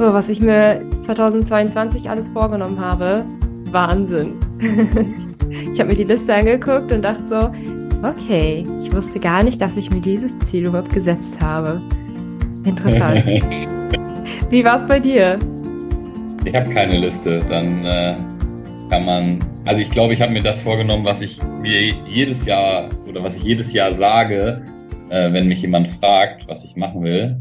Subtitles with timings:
[0.00, 3.22] So, was ich mir 2022 alles vorgenommen habe,
[3.66, 4.36] Wahnsinn.
[5.74, 7.50] ich habe mir die Liste angeguckt und dachte so,
[8.02, 11.82] okay, ich wusste gar nicht, dass ich mir dieses Ziel überhaupt gesetzt habe.
[12.64, 13.26] Interessant.
[14.48, 15.38] Wie war es bei dir?
[16.46, 17.40] Ich habe keine Liste.
[17.40, 18.16] Dann äh,
[18.88, 19.38] kann man.
[19.66, 23.36] Also ich glaube, ich habe mir das vorgenommen, was ich mir jedes Jahr oder was
[23.36, 24.62] ich jedes Jahr sage,
[25.10, 27.36] äh, wenn mich jemand fragt, was ich machen will.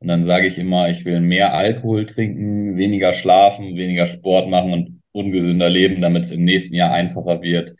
[0.00, 4.72] Und dann sage ich immer, ich will mehr Alkohol trinken, weniger schlafen, weniger Sport machen
[4.72, 7.74] und ungesünder leben, damit es im nächsten Jahr einfacher wird,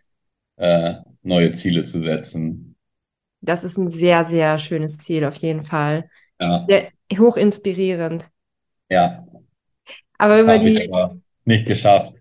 [0.57, 2.77] äh, neue Ziele zu setzen.
[3.41, 6.11] Das ist ein sehr, sehr schönes Ziel auf jeden Fall.
[6.41, 6.65] Ja.
[6.69, 6.89] Sehr
[7.19, 8.29] hoch inspirierend.
[8.91, 9.25] Ja.
[10.19, 10.93] Aber das über die.
[10.93, 12.15] Aber nicht geschafft.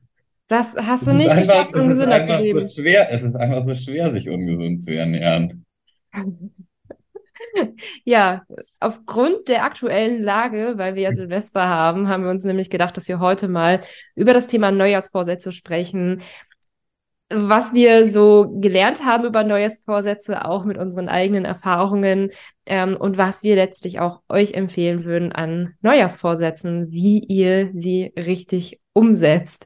[0.48, 2.70] Das hast du nicht einfach, geschafft, ungesünder zu leben.
[2.70, 5.66] So schwer, es ist einfach so schwer, sich ungesund zu ernähren.
[8.04, 8.44] Ja,
[8.80, 13.08] aufgrund der aktuellen Lage, weil wir ja Silvester haben, haben wir uns nämlich gedacht, dass
[13.08, 13.82] wir heute mal
[14.16, 16.22] über das Thema Neujahrsvorsätze sprechen.
[17.30, 22.32] Was wir so gelernt haben über Neujahrsvorsätze, auch mit unseren eigenen Erfahrungen
[22.66, 28.80] ähm, und was wir letztlich auch euch empfehlen würden an Neujahrsvorsätzen, wie ihr sie richtig
[28.94, 29.66] umsetzt.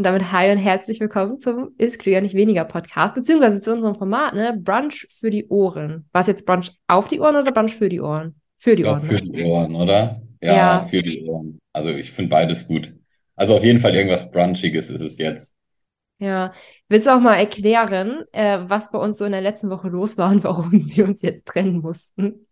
[0.00, 3.94] Und damit hi und herzlich willkommen zum Ist Krieger nicht weniger Podcast, beziehungsweise zu unserem
[3.94, 4.58] Format, ne?
[4.58, 6.08] Brunch für die Ohren.
[6.12, 8.40] War es jetzt Brunch auf die Ohren oder Brunch für die Ohren?
[8.56, 9.02] Für die Ohren.
[9.02, 9.20] Für ne?
[9.20, 10.22] die Ohren, oder?
[10.40, 11.58] Ja, ja, für die Ohren.
[11.74, 12.94] Also ich finde beides gut.
[13.36, 15.52] Also auf jeden Fall irgendwas Brunchiges ist es jetzt.
[16.18, 16.52] Ja,
[16.88, 20.16] willst du auch mal erklären, äh, was bei uns so in der letzten Woche los
[20.16, 22.46] war und warum wir uns jetzt trennen mussten?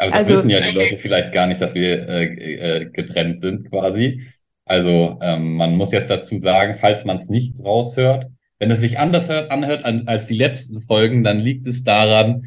[0.00, 3.40] Also das also, wissen ja die Leute vielleicht gar nicht, dass wir äh, äh, getrennt
[3.40, 4.26] sind quasi.
[4.64, 8.26] Also ähm, man muss jetzt dazu sagen, falls man es nicht raushört,
[8.58, 12.44] wenn es sich anders hört, anhört an, als die letzten Folgen, dann liegt es daran,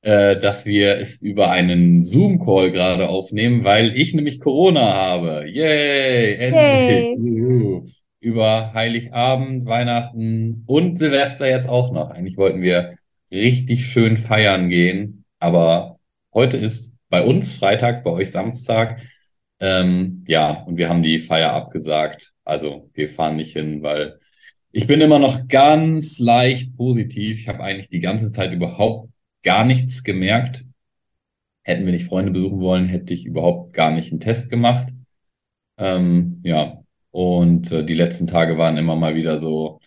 [0.00, 5.44] äh, dass wir es über einen Zoom-Call gerade aufnehmen, weil ich nämlich Corona habe.
[5.46, 6.36] Yay!
[6.36, 6.54] Endlich!
[6.56, 7.82] Hey.
[8.20, 12.10] Über Heiligabend, Weihnachten und Silvester jetzt auch noch.
[12.10, 12.94] Eigentlich wollten wir
[13.30, 15.98] richtig schön feiern gehen, aber
[16.32, 19.00] heute ist bei uns Freitag, bei euch Samstag.
[19.60, 22.34] Ähm, ja, und wir haben die Feier abgesagt.
[22.44, 24.18] Also wir fahren nicht hin, weil
[24.72, 27.40] ich bin immer noch ganz leicht positiv.
[27.40, 29.10] Ich habe eigentlich die ganze Zeit überhaupt
[29.42, 30.64] gar nichts gemerkt.
[31.62, 34.88] Hätten wir nicht Freunde besuchen wollen, hätte ich überhaupt gar nicht einen Test gemacht.
[35.78, 39.80] Ähm, ja, und äh, die letzten Tage waren immer mal wieder so,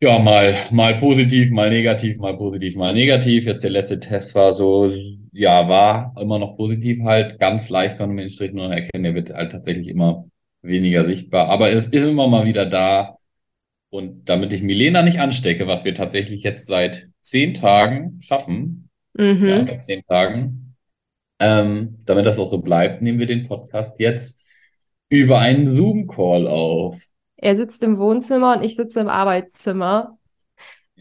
[0.00, 3.44] ja, mal, mal positiv, mal negativ, mal positiv, mal negativ.
[3.44, 4.92] Jetzt der letzte Test war so,
[5.32, 7.38] ja, war immer noch positiv halt.
[7.38, 9.04] Ganz leicht konnte man den Strich nur erkennen.
[9.04, 10.26] Der wird halt tatsächlich immer
[10.62, 11.48] weniger sichtbar.
[11.48, 13.16] Aber es ist immer mal wieder da.
[13.90, 19.46] Und damit ich Milena nicht anstecke, was wir tatsächlich jetzt seit zehn Tagen schaffen, mhm.
[19.46, 20.76] ja, seit zehn Tagen,
[21.40, 24.40] ähm, damit das auch so bleibt, nehmen wir den Podcast jetzt
[25.08, 27.02] über einen Zoom-Call auf.
[27.36, 30.18] Er sitzt im Wohnzimmer und ich sitze im Arbeitszimmer.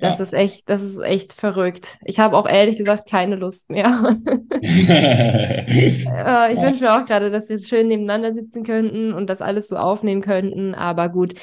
[0.01, 0.23] Das ja.
[0.23, 1.97] ist echt, das ist echt verrückt.
[2.03, 4.15] Ich habe auch ehrlich gesagt keine Lust mehr.
[4.61, 9.67] äh, ich wünsche mir auch gerade, dass wir schön nebeneinander sitzen könnten und das alles
[9.67, 10.73] so aufnehmen könnten.
[10.73, 11.33] Aber gut,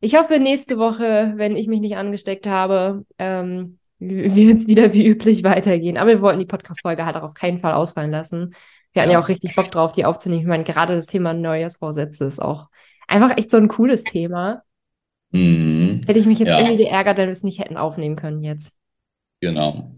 [0.00, 5.06] ich hoffe, nächste Woche, wenn ich mich nicht angesteckt habe, ähm, wird es wieder wie
[5.06, 5.96] üblich weitergehen.
[5.96, 8.54] Aber wir wollten die Podcast-Folge halt auch auf keinen Fall ausfallen lassen.
[8.92, 9.18] Wir hatten ja.
[9.18, 10.42] ja auch richtig Bock drauf, die aufzunehmen.
[10.42, 12.68] Ich meine, gerade das Thema Neujahrsvorsätze ist auch
[13.08, 14.62] einfach echt so ein cooles Thema.
[15.34, 16.02] Mhm.
[16.06, 16.58] Hätte ich mich jetzt ja.
[16.58, 18.72] irgendwie geärgert, wenn wir es nicht hätten aufnehmen können jetzt.
[19.40, 19.90] Genau.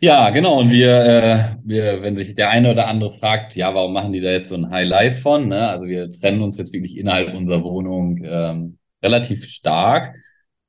[0.00, 0.58] Ja, genau.
[0.58, 4.20] Und wir, äh, wir, wenn sich der eine oder andere fragt, ja, warum machen die
[4.20, 5.48] da jetzt so ein High Life von?
[5.48, 5.68] Ne?
[5.68, 10.14] Also wir trennen uns jetzt wirklich innerhalb unserer Wohnung ähm, relativ stark.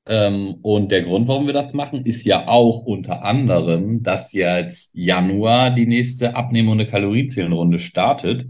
[0.05, 4.93] Ähm, und der Grund, warum wir das machen, ist ja auch unter anderem, dass jetzt
[4.93, 8.45] Januar die nächste Abnehmen- und Kalorienzählenrunde startet.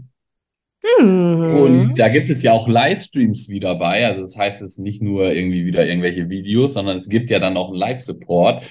[0.98, 1.54] Mhm.
[1.54, 4.06] Und da gibt es ja auch Livestreams wieder bei.
[4.06, 7.38] Also das heißt, es ist nicht nur irgendwie wieder irgendwelche Videos, sondern es gibt ja
[7.38, 8.64] dann auch einen Live-Support.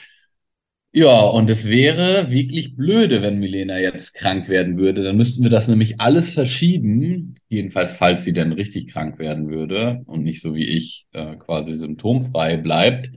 [0.91, 5.03] Ja, und es wäre wirklich blöde, wenn Milena jetzt krank werden würde.
[5.03, 7.35] Dann müssten wir das nämlich alles verschieben.
[7.47, 11.75] Jedenfalls, falls sie denn richtig krank werden würde und nicht so wie ich äh, quasi
[11.75, 13.11] symptomfrei bleibt.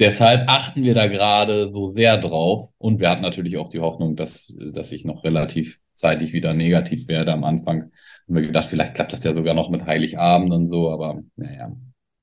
[0.00, 2.70] Deshalb achten wir da gerade so sehr drauf.
[2.76, 7.06] Und wir hatten natürlich auch die Hoffnung, dass, dass ich noch relativ zeitig wieder negativ
[7.08, 7.92] werde am Anfang
[8.26, 11.72] haben wir gedacht, vielleicht klappt das ja sogar noch mit Heiligabend und so, aber naja,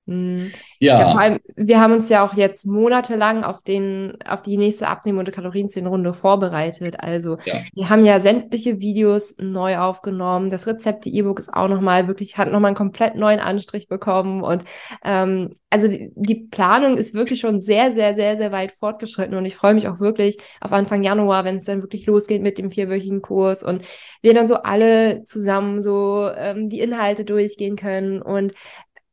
[0.06, 0.52] Mhm.
[0.80, 1.00] Ja.
[1.00, 1.12] ja.
[1.12, 5.20] vor allem, wir haben uns ja auch jetzt monatelang auf den, auf die nächste Abnehmen-
[5.20, 7.00] und Kalorienzählenrunde vorbereitet.
[7.00, 7.62] Also ja.
[7.74, 10.50] wir haben ja sämtliche Videos neu aufgenommen.
[10.50, 14.44] Das Rezept, die E-Book ist auch nochmal wirklich, hat nochmal einen komplett neuen Anstrich bekommen.
[14.44, 14.66] Und
[15.06, 19.38] ähm, also die, die, Planung ist wirklich schon sehr, sehr, sehr, sehr weit fortgeschritten.
[19.38, 22.58] Und ich freue mich auch wirklich auf Anfang Januar, wenn es dann wirklich losgeht mit
[22.58, 23.84] dem vierwöchigen Kurs und
[24.22, 28.22] wir dann so alle zusammen so ähm, die Inhalte durchgehen können.
[28.22, 28.54] Und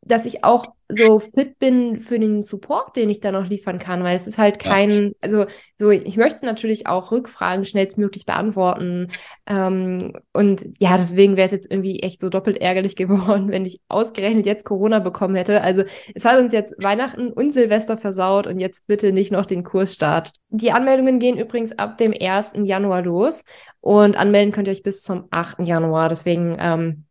[0.02, 4.02] dass ich auch so fit bin für den Support, den ich da noch liefern kann,
[4.02, 5.46] weil es ist halt kein, also
[5.76, 9.08] so, ich möchte natürlich auch Rückfragen schnellstmöglich beantworten.
[9.46, 13.80] Ähm, und ja, deswegen wäre es jetzt irgendwie echt so doppelt ärgerlich geworden, wenn ich
[13.88, 15.62] ausgerechnet jetzt Corona bekommen hätte.
[15.62, 15.84] Also
[16.14, 20.32] es hat uns jetzt Weihnachten und Silvester versaut und jetzt bitte nicht noch den Kursstart.
[20.48, 22.52] Die Anmeldungen gehen übrigens ab dem 1.
[22.64, 23.44] Januar los
[23.80, 25.60] und anmelden könnt ihr euch bis zum 8.
[25.60, 26.08] Januar.
[26.08, 27.04] Deswegen, ähm,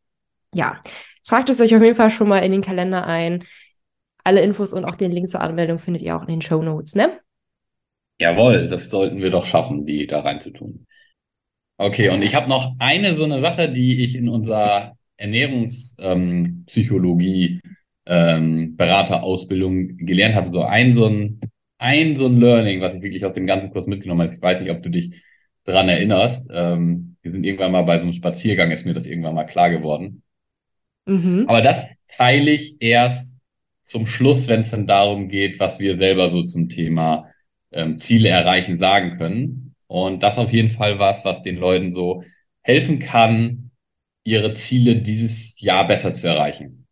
[0.53, 0.79] ja,
[1.29, 3.43] Tragt es euch auf jeden Fall schon mal in den Kalender ein.
[4.29, 6.93] Alle Infos und auch den Link zur Anmeldung findet ihr auch in den Show Notes,
[6.93, 7.19] ne?
[8.19, 10.85] Jawohl, das sollten wir doch schaffen, die da reinzutun.
[11.77, 17.59] Okay, und ich habe noch eine so eine Sache, die ich in unserer Ernährungspsychologie
[18.05, 18.77] ähm, ähm,
[19.97, 20.51] gelernt habe.
[20.51, 21.41] So ein so ein
[21.79, 24.31] ein so ein Learning, was ich wirklich aus dem ganzen Kurs mitgenommen habe.
[24.31, 25.23] Ich weiß nicht, ob du dich
[25.63, 26.51] daran erinnerst.
[26.53, 29.71] Ähm, wir sind irgendwann mal bei so einem Spaziergang, ist mir das irgendwann mal klar
[29.71, 30.21] geworden.
[31.07, 31.45] Mhm.
[31.47, 33.28] Aber das teile ich erst
[33.89, 37.29] zum Schluss, wenn es dann darum geht, was wir selber so zum Thema
[37.71, 39.75] ähm, Ziele erreichen sagen können.
[39.87, 42.23] Und das auf jeden Fall was, was den Leuten so
[42.61, 43.71] helfen kann,
[44.23, 46.85] ihre Ziele dieses Jahr besser zu erreichen.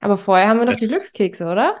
[0.00, 1.76] Aber vorher haben wir noch die Glückskekse, oder?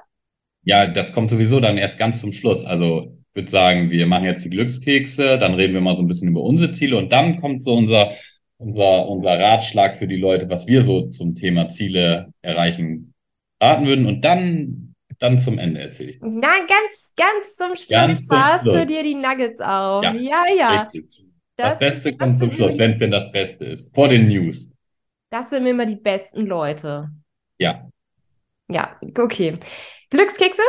[0.62, 2.64] Ja, das kommt sowieso dann erst ganz zum Schluss.
[2.64, 6.08] Also ich würde sagen, wir machen jetzt die Glückskekse, dann reden wir mal so ein
[6.08, 8.14] bisschen über unsere Ziele und dann kommt so unser
[8.56, 13.13] unser, unser Ratschlag für die Leute, was wir so zum Thema Ziele erreichen
[13.64, 14.06] raten würden.
[14.06, 16.34] Und dann, dann zum Ende erzähle ich das.
[16.34, 20.04] Na, ganz, ganz zum Schluss ganz sparst du dir die Nuggets auf.
[20.04, 20.44] Ja, ja.
[20.56, 20.90] ja.
[20.92, 21.22] Das,
[21.56, 23.94] das, Beste das kommt zum Schluss, wenn es denn das Beste ist.
[23.94, 24.74] Vor den News.
[25.30, 27.08] Das sind immer die besten Leute.
[27.58, 27.88] Ja.
[28.68, 29.58] Ja, okay.
[30.10, 30.62] Glückskekse?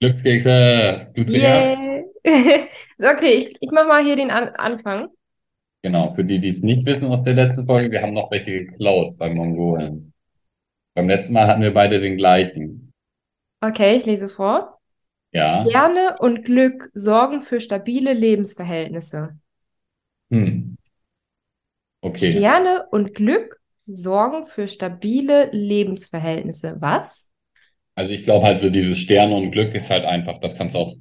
[0.00, 1.12] Glückskekse.
[1.14, 2.02] Du yeah.
[2.98, 5.08] okay, ich, ich mache mal hier den An Anfang.
[5.82, 8.64] Genau, für die, die es nicht wissen aus der letzten Folge, wir haben noch welche
[8.64, 10.13] geklaut bei Mongolen.
[10.94, 12.92] Beim letzten Mal hatten wir beide den gleichen.
[13.60, 14.78] Okay, ich lese vor.
[15.32, 15.64] Ja.
[15.64, 19.36] Sterne und Glück sorgen für stabile Lebensverhältnisse.
[20.30, 20.76] Hm.
[22.00, 22.30] Okay.
[22.30, 26.76] Sterne und Glück sorgen für stabile Lebensverhältnisse.
[26.78, 27.30] Was?
[27.96, 30.78] Also ich glaube halt so dieses Sterne und Glück ist halt einfach, das kannst du
[30.78, 30.96] auch,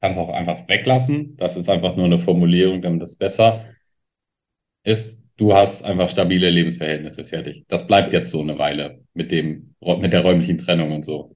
[0.00, 1.36] kannst auch einfach weglassen.
[1.36, 3.64] Das ist einfach nur eine Formulierung, damit es besser
[4.84, 7.64] ist, du hast einfach stabile Lebensverhältnisse fertig.
[7.66, 11.34] Das bleibt jetzt so eine Weile mit dem, mit der räumlichen Trennung und so.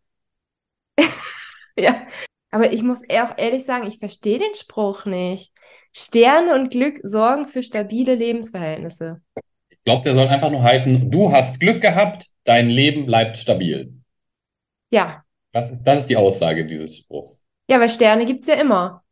[1.77, 2.07] ja,
[2.53, 5.53] aber ich muss auch ehrlich sagen, ich verstehe den Spruch nicht.
[5.93, 9.23] Sterne und Glück sorgen für stabile Lebensverhältnisse.
[9.71, 13.93] Ich glaube, der soll einfach nur heißen, du hast Glück gehabt, dein Leben bleibt stabil.
[14.91, 15.25] Ja.
[15.51, 17.45] Das ist, das ist die Aussage dieses Spruchs.
[17.69, 19.03] Ja, weil Sterne gibt es ja immer.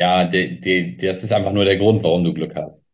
[0.00, 2.91] Ja, die, die, das ist einfach nur der Grund, warum du Glück hast.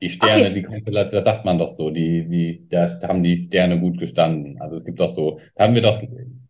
[0.00, 0.54] Die Sterne, okay.
[0.54, 4.60] die Konstellation, das sagt man doch so, die, die, da haben die Sterne gut gestanden.
[4.60, 6.02] Also es gibt doch so, da haben wir doch,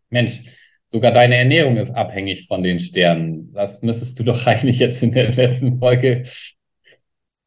[0.08, 0.44] Mensch,
[0.88, 3.52] sogar deine Ernährung ist abhängig von den Sternen.
[3.52, 6.24] Das müsstest du doch eigentlich jetzt in der letzten Folge,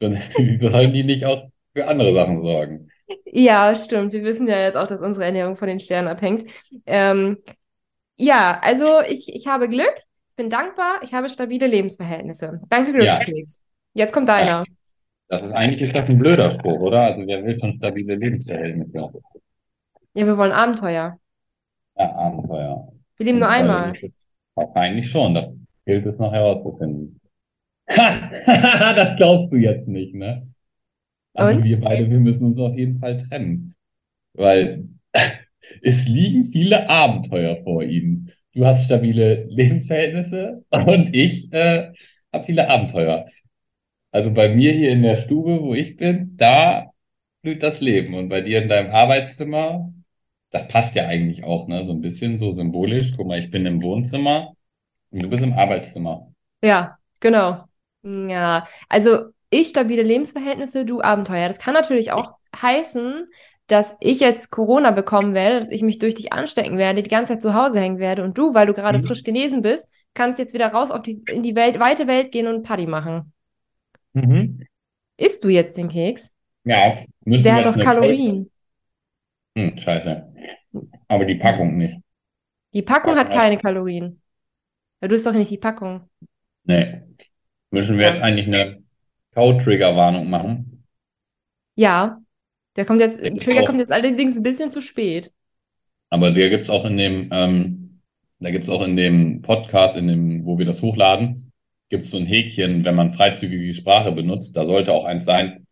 [0.00, 2.88] sollen die nicht auch für andere Sachen sorgen?
[3.26, 4.12] Ja, stimmt.
[4.12, 6.44] Wir wissen ja jetzt auch, dass unsere Ernährung von den Sternen abhängt.
[6.86, 7.38] Ähm,
[8.16, 9.94] ja, also ich, ich habe Glück,
[10.36, 12.60] bin dankbar, ich habe stabile Lebensverhältnisse.
[12.68, 13.62] Danke, Glückskeks.
[13.94, 14.04] Ja.
[14.04, 14.50] Jetzt kommt deiner.
[14.50, 14.64] Ja.
[15.28, 17.02] Das ist eigentlich ist das ein blöder Spruch, oder?
[17.02, 19.10] Also wer will schon stabile Lebensverhältnisse?
[20.14, 21.18] Ja, wir wollen Abenteuer.
[21.96, 22.92] Ja, Abenteuer.
[23.16, 23.94] Wir leben nur einmal.
[24.54, 25.46] Wahrscheinlich schon, das
[25.86, 27.20] gilt es noch herauszufinden.
[27.90, 28.30] Ha,
[28.94, 30.48] das glaubst du jetzt nicht, ne?
[31.34, 31.64] Also Und?
[31.64, 33.74] wir beide, wir müssen uns auf jeden Fall trennen.
[34.34, 34.88] Weil
[35.82, 38.30] es liegen viele Abenteuer vor ihnen.
[38.52, 41.92] Du hast stabile Lebensverhältnisse und ich äh,
[42.32, 43.26] habe viele Abenteuer.
[44.14, 46.92] Also bei mir hier in der Stube, wo ich bin, da
[47.42, 48.14] blüht das Leben.
[48.14, 49.92] Und bei dir in deinem Arbeitszimmer,
[50.50, 51.84] das passt ja eigentlich auch, ne?
[51.84, 53.12] So ein bisschen so symbolisch.
[53.16, 54.54] Guck mal, ich bin im Wohnzimmer
[55.10, 56.32] und du bist im Arbeitszimmer.
[56.62, 57.64] Ja, genau.
[58.04, 61.48] Ja, also ich stabile Lebensverhältnisse, du Abenteuer.
[61.48, 63.26] Das kann natürlich auch heißen,
[63.66, 67.32] dass ich jetzt Corona bekommen werde, dass ich mich durch dich anstecken werde, die ganze
[67.32, 69.08] Zeit zu Hause hängen werde und du, weil du gerade mhm.
[69.08, 72.46] frisch genesen bist, kannst jetzt wieder raus auf die, in die Welt, weite Welt gehen
[72.46, 73.32] und Party machen.
[74.14, 74.66] Mhm.
[75.16, 76.30] Isst du jetzt den Keks?
[76.64, 76.98] Ja.
[77.24, 78.50] Der hat doch Kalorien.
[79.56, 80.32] Hm, scheiße.
[81.08, 82.00] Aber die Packung nicht.
[82.72, 84.20] Die Packung hat keine Kalorien.
[85.00, 86.08] Ja, du isst doch nicht die Packung.
[86.64, 87.02] Nee.
[87.70, 88.12] Müssen wir Ja.
[88.14, 88.82] jetzt eigentlich eine
[89.34, 90.84] Cow-Trigger-Warnung machen?
[91.76, 92.20] Ja,
[92.76, 93.66] der kommt jetzt, Ich Trigger auch.
[93.66, 95.32] kommt jetzt allerdings ein bisschen zu spät.
[96.10, 98.00] Aber der gibt's auch in dem, ähm,
[98.38, 101.43] da gibt's auch in dem Podcast, in dem, wo wir das hochladen,
[101.94, 104.56] gibt's so ein Häkchen, wenn man freizügige Sprache benutzt.
[104.56, 105.64] Da sollte auch eins sein,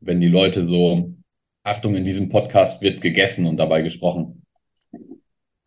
[0.00, 1.14] wenn die Leute so,
[1.64, 4.42] Achtung, in diesem Podcast wird gegessen und dabei gesprochen.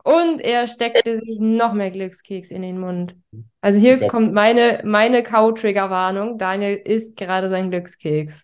[0.03, 3.15] Und er steckte sich noch mehr Glückskeks in den Mund.
[3.61, 4.07] Also hier Ja.
[4.07, 6.37] kommt meine, meine Cow-Trigger-Warnung.
[6.37, 8.43] Daniel isst gerade seinen Glückskeks.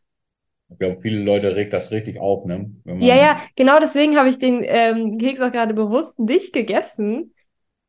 [0.71, 2.71] Ich glaube, viele Leute regt das richtig auf, ne?
[2.85, 7.35] Ja, ja, genau deswegen habe ich den ähm, Keks auch gerade bewusst nicht gegessen,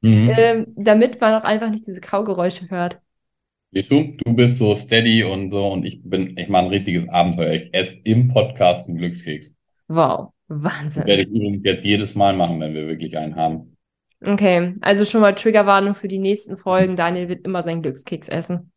[0.02, 0.34] Mhm.
[0.36, 3.00] ähm, damit man auch einfach nicht diese Kaugeräusche hört.
[3.72, 7.08] Siehst du, du bist so steady und so und ich bin, ich mache ein richtiges
[7.08, 7.52] Abenteuer.
[7.52, 9.54] Ich esse im Podcast einen Glückskeks.
[9.88, 11.06] Wow, Das Wahnsinn.
[11.06, 13.76] werde ich übrigens jetzt jedes Mal machen, wenn wir wirklich einen haben.
[14.24, 16.96] Okay, also schon mal Triggerwarnung für die nächsten Folgen.
[16.96, 18.70] Daniel wird immer seinen Glückskeks essen.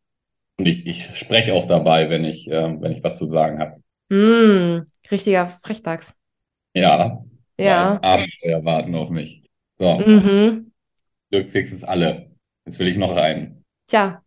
[0.57, 3.81] Und ich, ich spreche auch dabei, wenn ich, ähm, wenn ich was zu sagen habe.
[4.09, 6.15] Mm, richtiger Frechdachs.
[6.73, 7.21] Ja,
[7.59, 7.99] Ja.
[8.01, 9.43] Abenteuer warten auf mich.
[9.77, 10.71] So, Mhm.
[11.31, 12.31] Glückskeks ist alle.
[12.65, 13.63] Jetzt will ich noch einen.
[13.87, 14.21] Tja,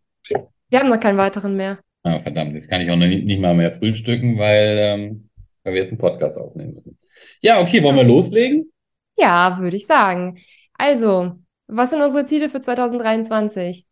[0.69, 1.79] wir haben noch keinen weiteren mehr.
[2.03, 5.29] Ah, verdammt, jetzt kann ich auch noch nicht, nicht mal mehr frühstücken, weil, ähm,
[5.63, 6.97] weil wir jetzt einen Podcast aufnehmen müssen.
[7.41, 8.71] Ja, okay, wollen wir loslegen?
[9.17, 10.39] Ja, würde ich sagen.
[10.77, 11.33] Also,
[11.67, 13.85] was sind unsere Ziele für 2023?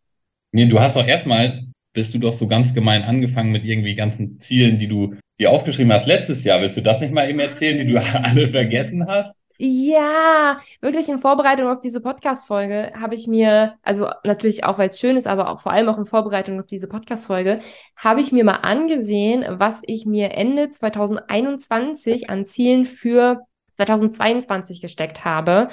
[0.54, 4.40] Nee, du hast doch erstmal, bist du doch so ganz gemein angefangen mit irgendwie ganzen
[4.40, 6.62] Zielen, die du dir aufgeschrieben hast letztes Jahr.
[6.62, 9.36] Willst du das nicht mal eben erzählen, die du alle vergessen hast?
[9.60, 15.00] Ja, wirklich in Vorbereitung auf diese Podcast-Folge habe ich mir, also natürlich auch, weil es
[15.00, 17.62] schön ist, aber auch vor allem auch in Vorbereitung auf diese Podcast-Folge,
[17.96, 23.48] habe ich mir mal angesehen, was ich mir Ende 2021 an Zielen für
[23.78, 25.70] 2022 gesteckt habe.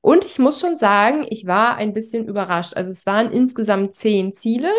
[0.00, 2.74] Und ich muss schon sagen, ich war ein bisschen überrascht.
[2.74, 4.70] Also es waren insgesamt zehn Ziele.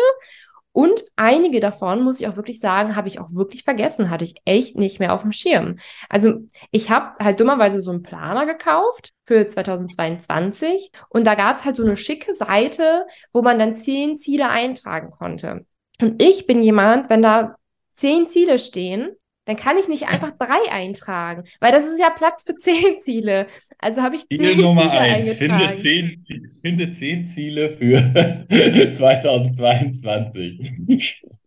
[0.72, 4.36] Und einige davon, muss ich auch wirklich sagen, habe ich auch wirklich vergessen, hatte ich
[4.44, 5.76] echt nicht mehr auf dem Schirm.
[6.08, 11.64] Also ich habe halt dummerweise so einen Planer gekauft für 2022 und da gab es
[11.64, 15.66] halt so eine schicke Seite, wo man dann zehn Ziele eintragen konnte.
[16.00, 17.56] Und ich bin jemand, wenn da
[17.94, 19.16] zehn Ziele stehen,
[19.48, 23.46] dann kann ich nicht einfach drei eintragen, weil das ist ja Platz für zehn Ziele.
[23.80, 25.30] Also habe ich Ziel zehn Nummer Ziele eins.
[25.34, 26.24] Finde zehn,
[26.60, 27.98] finde zehn Ziele für
[28.92, 30.60] 2022.
[30.86, 31.00] Ziel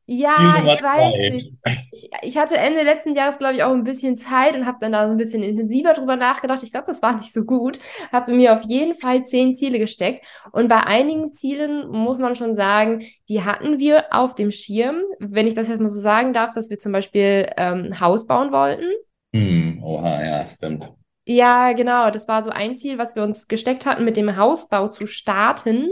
[0.05, 1.53] Ja, ich weiß nicht.
[1.91, 4.93] Ich, ich hatte Ende letzten Jahres, glaube ich, auch ein bisschen Zeit und habe dann
[4.93, 6.63] da so ein bisschen intensiver drüber nachgedacht.
[6.63, 7.79] Ich glaube, das war nicht so gut.
[8.13, 10.25] Habe mir auf jeden Fall zehn Ziele gesteckt.
[10.53, 15.01] Und bei einigen Zielen muss man schon sagen, die hatten wir auf dem Schirm.
[15.19, 18.25] Wenn ich das jetzt mal so sagen darf, dass wir zum Beispiel ähm, ein Haus
[18.25, 18.89] bauen wollten.
[19.33, 20.91] Hm, oha, ja, stimmt.
[21.25, 22.09] Ja, genau.
[22.09, 25.89] Das war so ein Ziel, was wir uns gesteckt hatten, mit dem Hausbau zu starten.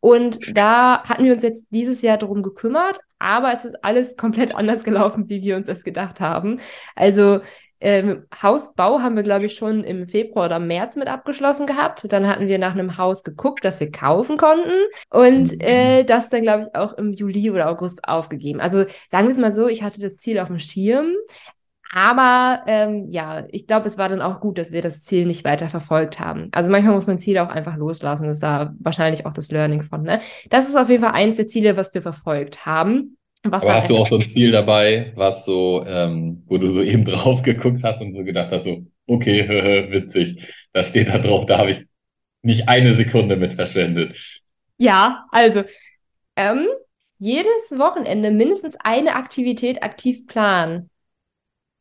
[0.00, 4.54] Und da hatten wir uns jetzt dieses Jahr darum gekümmert, aber es ist alles komplett
[4.54, 6.60] anders gelaufen, wie wir uns das gedacht haben.
[6.94, 7.40] Also
[7.80, 12.12] ähm, Hausbau haben wir, glaube ich, schon im Februar oder März mit abgeschlossen gehabt.
[12.12, 14.72] Dann hatten wir nach einem Haus geguckt, das wir kaufen konnten
[15.10, 18.60] und äh, das dann, glaube ich, auch im Juli oder August aufgegeben.
[18.60, 21.14] Also sagen wir es mal so, ich hatte das Ziel auf dem Schirm,
[21.90, 25.44] aber ähm, ja, ich glaube, es war dann auch gut, dass wir das Ziel nicht
[25.44, 26.48] weiter verfolgt haben.
[26.52, 28.24] Also manchmal muss man Ziele auch einfach loslassen.
[28.24, 30.02] Das ist da wahrscheinlich auch das Learning von.
[30.02, 30.20] Ne?
[30.50, 33.16] Das ist auf jeden Fall eins der Ziele, was wir verfolgt haben.
[33.44, 36.82] Was Aber hast du auch so ein Ziel dabei, was so, ähm, wo du so
[36.82, 39.48] eben drauf geguckt hast und so gedacht hast, so, okay,
[39.90, 41.86] witzig, da steht da drauf, da habe ich
[42.42, 44.16] nicht eine Sekunde mit verschwendet.
[44.76, 45.64] Ja, also
[46.36, 46.66] ähm,
[47.18, 50.90] jedes Wochenende mindestens eine Aktivität aktiv planen.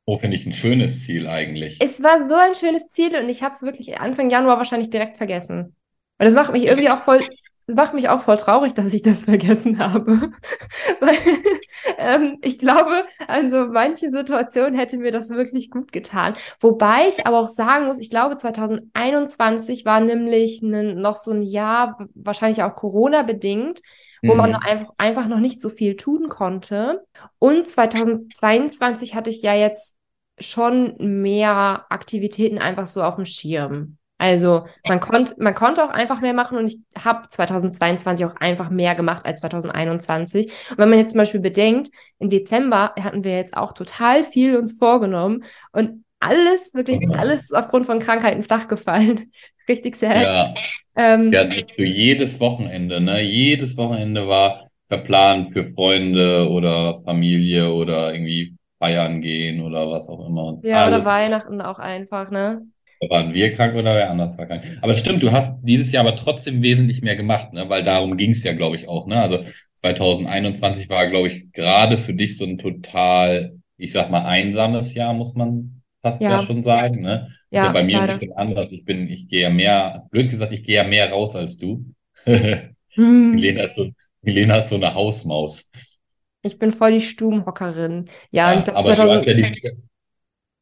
[0.07, 1.79] Oh, finde ich ein schönes Ziel eigentlich.
[1.79, 5.17] Es war so ein schönes Ziel und ich habe es wirklich Anfang Januar wahrscheinlich direkt
[5.17, 5.75] vergessen.
[6.19, 7.19] Und das macht mich irgendwie auch voll,
[7.67, 10.31] das macht mich auch voll traurig, dass ich das vergessen habe.
[10.99, 11.17] Weil
[11.99, 16.35] ähm, ich glaube, an so manchen Situationen hätte mir das wirklich gut getan.
[16.59, 21.43] Wobei ich aber auch sagen muss, ich glaube, 2021 war nämlich ne, noch so ein
[21.43, 23.81] Jahr, wahrscheinlich auch Corona-bedingt,
[24.25, 24.53] wo man Mhm.
[24.53, 27.05] noch einfach, einfach noch nicht so viel tun konnte.
[27.39, 29.95] Und 2022 hatte ich ja jetzt
[30.39, 33.98] schon mehr Aktivitäten einfach so auf dem Schirm.
[34.20, 38.70] Also man konnte, man konnte auch einfach mehr machen und ich habe 2022 auch einfach
[38.70, 40.48] mehr gemacht als 2021.
[40.72, 44.58] Und wenn man jetzt zum Beispiel bedenkt, im Dezember hatten wir jetzt auch total viel
[44.58, 49.32] uns vorgenommen und alles, wirklich alles ist aufgrund von Krankheiten flach gefallen.
[49.70, 50.24] Richtig sad.
[50.24, 50.53] Ja,
[50.96, 53.22] Ähm, hatten so jedes Wochenende, ne?
[53.22, 60.25] Jedes Wochenende war verplant für Freunde oder Familie oder irgendwie feiern gehen oder was auch
[60.27, 60.46] immer.
[60.46, 61.05] Und Ja, oder alles.
[61.05, 62.62] Weihnachten auch einfach, ne?
[63.10, 64.63] Waren wir krank oder wer anders war krank?
[64.81, 67.69] Aber stimmt, du hast dieses Jahr aber trotzdem wesentlich mehr gemacht, ne?
[67.69, 69.22] Weil darum ging es ja, glaube ich, auch, ne?
[69.22, 69.43] Also
[69.75, 75.13] 2021 war, glaube ich, gerade für dich so ein total, ich sag mal, einsames Jahr,
[75.13, 77.29] muss man fast ja, ja schon sagen, ne?
[77.51, 78.13] Ja, ja bei mir leider.
[78.13, 78.72] ein bisschen anders.
[78.72, 81.86] Ich bin, ich gehe ja mehr, blöd gesagt, ich gehe ja mehr raus als du.
[82.25, 83.36] hm.
[83.36, 83.89] Milena, ist so,
[84.22, 85.69] Milena ist so eine Hausmaus.
[86.41, 88.10] Ich bin voll die Stubenhockerin.
[88.32, 89.25] Ja, ja ich glaub, aber 2000...
[89.25, 89.72] du hast ja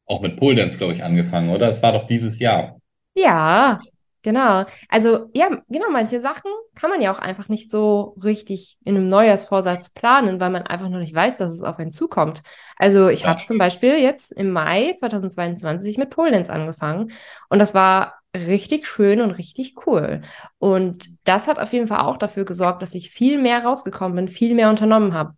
[0.06, 1.68] auch mit Pole Dance, glaube ich, angefangen, oder?
[1.68, 2.80] Es war doch dieses Jahr.
[3.14, 3.80] Ja,
[4.22, 4.64] genau.
[4.88, 9.08] Also, ja, genau, manche Sachen kann man ja auch einfach nicht so richtig in einem
[9.08, 12.42] Neujahrsvorsatz planen, weil man einfach noch nicht weiß, dass es auf einen zukommt.
[12.76, 13.28] Also, ich ja.
[13.28, 17.12] habe zum Beispiel jetzt im Mai 2022 mit Pole Dance angefangen
[17.48, 20.22] und das war richtig schön und richtig cool.
[20.58, 24.28] Und das hat auf jeden Fall auch dafür gesorgt, dass ich viel mehr rausgekommen bin,
[24.28, 25.34] viel mehr unternommen habe.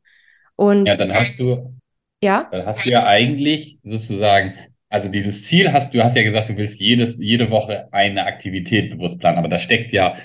[0.58, 1.72] Und ja, dann hast du,
[2.20, 4.54] ja, dann hast du ja eigentlich sozusagen,
[4.88, 8.90] also dieses Ziel hast du hast ja gesagt, du willst jedes, jede Woche eine Aktivität
[8.90, 10.16] bewusst planen, aber da steckt ja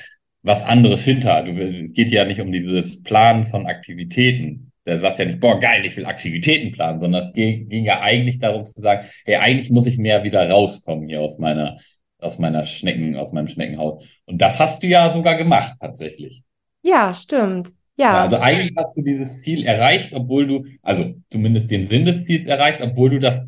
[0.41, 1.43] was anderes hinter.
[1.43, 4.71] Du, es geht ja nicht um dieses Planen von Aktivitäten.
[4.85, 8.01] Da sagst ja nicht, boah, geil, ich will Aktivitäten planen, sondern es ging, ging ja
[8.01, 11.77] eigentlich darum zu sagen, hey, eigentlich muss ich mehr wieder rauskommen hier aus meiner,
[12.17, 14.03] aus meiner Schnecken, aus meinem Schneckenhaus.
[14.25, 16.43] Und das hast du ja sogar gemacht, tatsächlich.
[16.81, 17.69] Ja, stimmt.
[17.95, 18.23] Ja.
[18.23, 22.47] Also eigentlich hast du dieses Ziel erreicht, obwohl du, also zumindest den Sinn des Ziels
[22.47, 23.41] erreicht, obwohl du das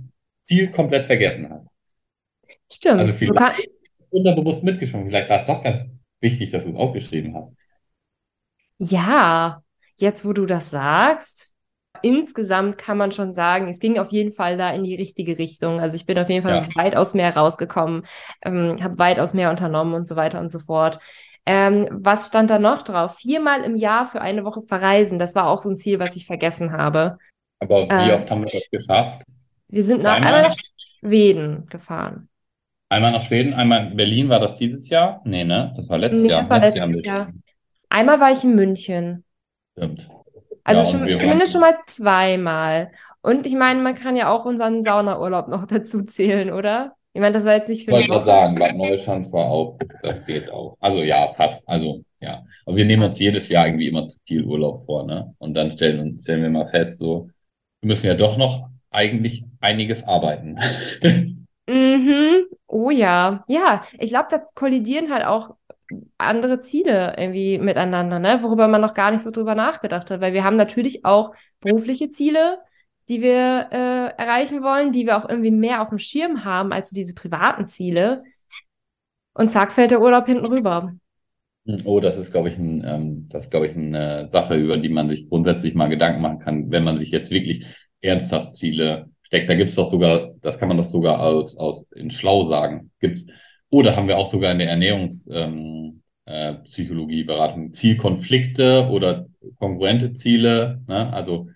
[0.43, 1.67] Ziel komplett vergessen hast.
[2.71, 2.99] Stimmt.
[2.99, 3.53] Also vielleicht kann...
[4.11, 5.07] unterbewusst mitgeschwungen.
[5.07, 5.89] Vielleicht war es doch ganz
[6.21, 7.51] wichtig, dass du es aufgeschrieben hast.
[8.77, 9.63] Ja,
[9.97, 11.55] jetzt wo du das sagst,
[12.01, 15.79] insgesamt kann man schon sagen, es ging auf jeden Fall da in die richtige Richtung.
[15.79, 16.75] Also ich bin auf jeden Fall ja.
[16.75, 18.05] weitaus mehr rausgekommen,
[18.43, 20.99] ähm, habe weitaus mehr unternommen und so weiter und so fort.
[21.45, 23.17] Ähm, was stand da noch drauf?
[23.17, 25.19] Viermal im Jahr für eine Woche verreisen.
[25.19, 27.17] Das war auch so ein Ziel, was ich vergessen habe.
[27.59, 29.23] Aber wie äh, oft haben wir das geschafft?
[29.67, 30.55] Wir sind nach, einmal nach
[30.99, 32.29] Schweden gefahren.
[32.89, 34.29] Einmal nach Schweden, einmal in Berlin.
[34.29, 35.21] War das dieses Jahr?
[35.25, 35.73] Nee, ne?
[35.77, 36.39] Das war letztes nee, Jahr.
[36.39, 37.17] Das war letztes, letztes Jahr.
[37.17, 37.33] Jahr.
[37.89, 39.23] Einmal war ich in München.
[39.77, 40.09] Stimmt.
[40.63, 42.91] Also ja, schon, zumindest schon mal zweimal.
[43.21, 46.95] Und ich meine, man kann ja auch unseren Saunaurlaub noch dazu zählen, oder?
[47.15, 50.25] Ich meine, das war jetzt nicht für Ich wollte sagen, Bad Neuschanz war auch, das
[50.25, 50.75] geht auch.
[50.81, 51.67] Also ja, fast.
[51.67, 52.43] Also ja.
[52.65, 55.33] Aber wir nehmen uns jedes Jahr irgendwie immer zu viel Urlaub vor, ne?
[55.37, 57.29] Und dann stellen, stellen wir mal fest, so,
[57.79, 60.57] wir müssen ja doch noch eigentlich einiges arbeiten.
[61.69, 62.47] mhm.
[62.67, 63.45] Oh ja.
[63.47, 65.55] Ja, ich glaube, da kollidieren halt auch
[66.17, 68.39] andere Ziele irgendwie miteinander, ne?
[68.43, 70.19] Worüber man noch gar nicht so drüber nachgedacht hat.
[70.19, 72.57] Weil wir haben natürlich auch berufliche Ziele,
[73.07, 76.89] die wir äh, erreichen wollen, die wir auch irgendwie mehr auf dem Schirm haben als
[76.89, 78.23] so diese privaten Ziele.
[79.33, 80.93] Und zack, fällt der Urlaub hinten rüber.
[81.65, 84.89] Hm, oh, das ist, glaube ich, ein, ähm, das glaube ich, eine Sache, über die
[84.89, 87.65] man sich grundsätzlich mal Gedanken machen kann, wenn man sich jetzt wirklich
[88.01, 89.49] ernsthaft Ziele steckt.
[89.49, 92.91] Da gibt's doch sogar, das kann man doch sogar aus, aus in Schlau sagen.
[92.99, 93.25] Gibt's,
[93.69, 100.81] oder haben wir auch sogar in der Ernährungspsychologie ähm, äh, Beratung Zielkonflikte oder kongruente Ziele.
[100.87, 101.11] Ne?
[101.11, 101.49] Also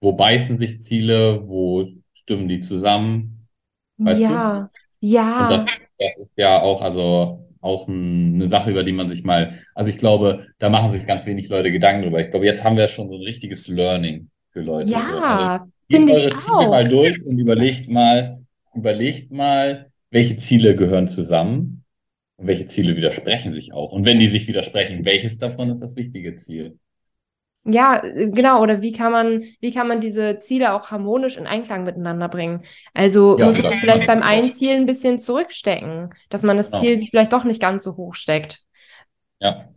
[0.00, 3.46] wo beißen sich Ziele, wo stimmen die zusammen?
[3.98, 5.06] Ja, du?
[5.06, 5.48] ja.
[5.48, 9.58] Und das, das, ist ja auch, also auch eine Sache, über die man sich mal,
[9.74, 12.20] also ich glaube, da machen sich ganz wenig Leute Gedanken drüber.
[12.20, 14.90] Ich glaube, jetzt haben wir schon so ein richtiges Learning für Leute.
[14.90, 16.70] Ja, also, finde ich Ziele auch.
[16.70, 21.84] mal durch und überlegt mal, überlegt mal, welche Ziele gehören zusammen
[22.36, 23.92] und welche Ziele widersprechen sich auch.
[23.92, 26.78] Und wenn die sich widersprechen, welches davon ist das wichtige Ziel?
[27.68, 28.62] Ja, äh, genau.
[28.62, 32.64] Oder wie kann man, wie kann man diese Ziele auch harmonisch in Einklang miteinander bringen?
[32.94, 36.82] Also ja, muss man vielleicht beim einen Ziel ein bisschen zurückstecken, dass man das genau.
[36.82, 38.60] Ziel sich vielleicht doch nicht ganz so hoch steckt.
[39.40, 39.68] Ja.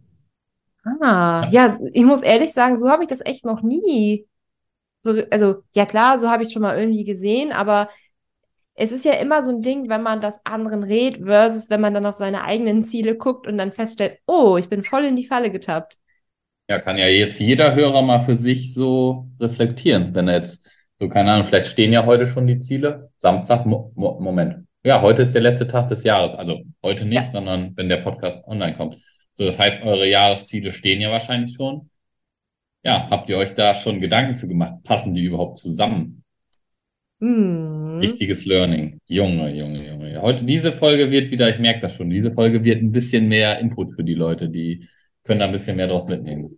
[1.02, 4.28] Ah, ja, ich muss ehrlich sagen, so habe ich das echt noch nie.
[5.04, 7.90] So, also, ja klar, so habe ich es schon mal irgendwie gesehen, aber
[8.74, 11.94] es ist ja immer so ein Ding, wenn man das anderen rät, versus wenn man
[11.94, 15.28] dann auf seine eigenen Ziele guckt und dann feststellt, oh, ich bin voll in die
[15.28, 15.98] Falle getappt.
[16.72, 20.66] Ja, kann ja jetzt jeder Hörer mal für sich so reflektieren, wenn er jetzt,
[21.02, 23.12] so keine Ahnung, vielleicht stehen ja heute schon die Ziele.
[23.20, 24.68] Samstag, Mo Mo Moment.
[24.86, 26.34] Ja, heute ist der letzte Tag des Jahres.
[26.34, 27.30] Also heute nicht, ja.
[27.30, 28.96] sondern wenn der Podcast online kommt.
[29.34, 31.90] So, das heißt, eure Jahresziele stehen ja wahrscheinlich schon.
[32.86, 34.82] Ja, habt ihr euch da schon Gedanken zu gemacht?
[34.86, 36.24] Passen die überhaupt zusammen?
[37.20, 38.00] Mhm.
[38.00, 38.98] Wichtiges Learning.
[39.08, 40.22] Junge, Junge, Junge.
[40.22, 43.60] Heute, diese Folge wird wieder, ich merke das schon, diese Folge wird ein bisschen mehr
[43.60, 44.88] Input für die Leute, die
[45.26, 46.58] können da ein bisschen mehr draus mitnehmen.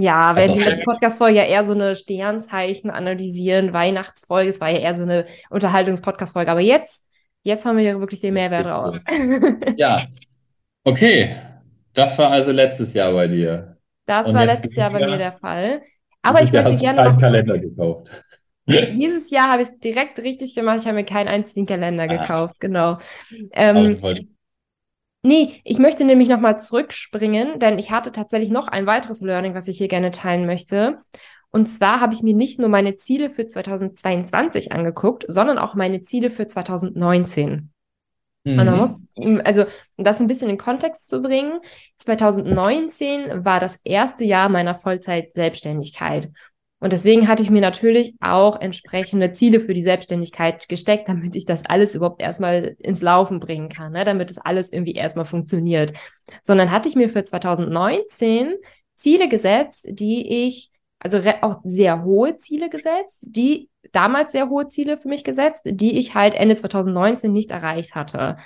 [0.00, 4.78] Ja, während die letzte Podcast-Folge ja eher so eine Sternzeichen analysieren, Weihnachtsfolge, es war ja
[4.78, 6.50] eher so eine Unterhaltungs-Podcast-Folge.
[6.50, 7.04] Aber jetzt,
[7.42, 8.98] jetzt haben wir hier wirklich den Mehrwert raus.
[9.76, 10.02] ja.
[10.84, 11.36] Okay.
[11.92, 13.76] Das war also letztes Jahr bei dir.
[14.06, 15.82] Das Und war letztes Jahr bei mir der Fall.
[16.22, 17.18] Aber ich möchte gerne noch.
[17.18, 18.08] Kalender gekauft.
[18.66, 20.78] Dieses Jahr habe ich es direkt richtig gemacht.
[20.80, 22.06] Ich habe mir keinen einzigen Kalender ah.
[22.06, 22.98] gekauft, genau.
[23.52, 23.98] Ähm,
[25.22, 29.68] nee, ich möchte nämlich nochmal zurückspringen, denn ich hatte tatsächlich noch ein weiteres Learning, was
[29.68, 30.98] ich hier gerne teilen möchte.
[31.50, 36.00] Und zwar habe ich mir nicht nur meine Ziele für 2022 angeguckt, sondern auch meine
[36.00, 37.72] Ziele für 2019.
[38.44, 38.58] Mhm.
[38.58, 39.02] Und man muss,
[39.44, 39.64] also
[39.96, 41.60] das ein bisschen in Kontext zu bringen,
[41.98, 46.30] 2019 war das erste Jahr meiner Vollzeit-Selbstständigkeit.
[46.80, 51.44] Und deswegen hatte ich mir natürlich auch entsprechende Ziele für die Selbstständigkeit gesteckt, damit ich
[51.44, 54.04] das alles überhaupt erstmal ins Laufen bringen kann, ne?
[54.04, 55.92] damit das alles irgendwie erstmal funktioniert.
[56.42, 58.54] Sondern hatte ich mir für 2019
[58.94, 64.98] Ziele gesetzt, die ich, also auch sehr hohe Ziele gesetzt, die damals sehr hohe Ziele
[64.98, 68.36] für mich gesetzt, die ich halt Ende 2019 nicht erreicht hatte.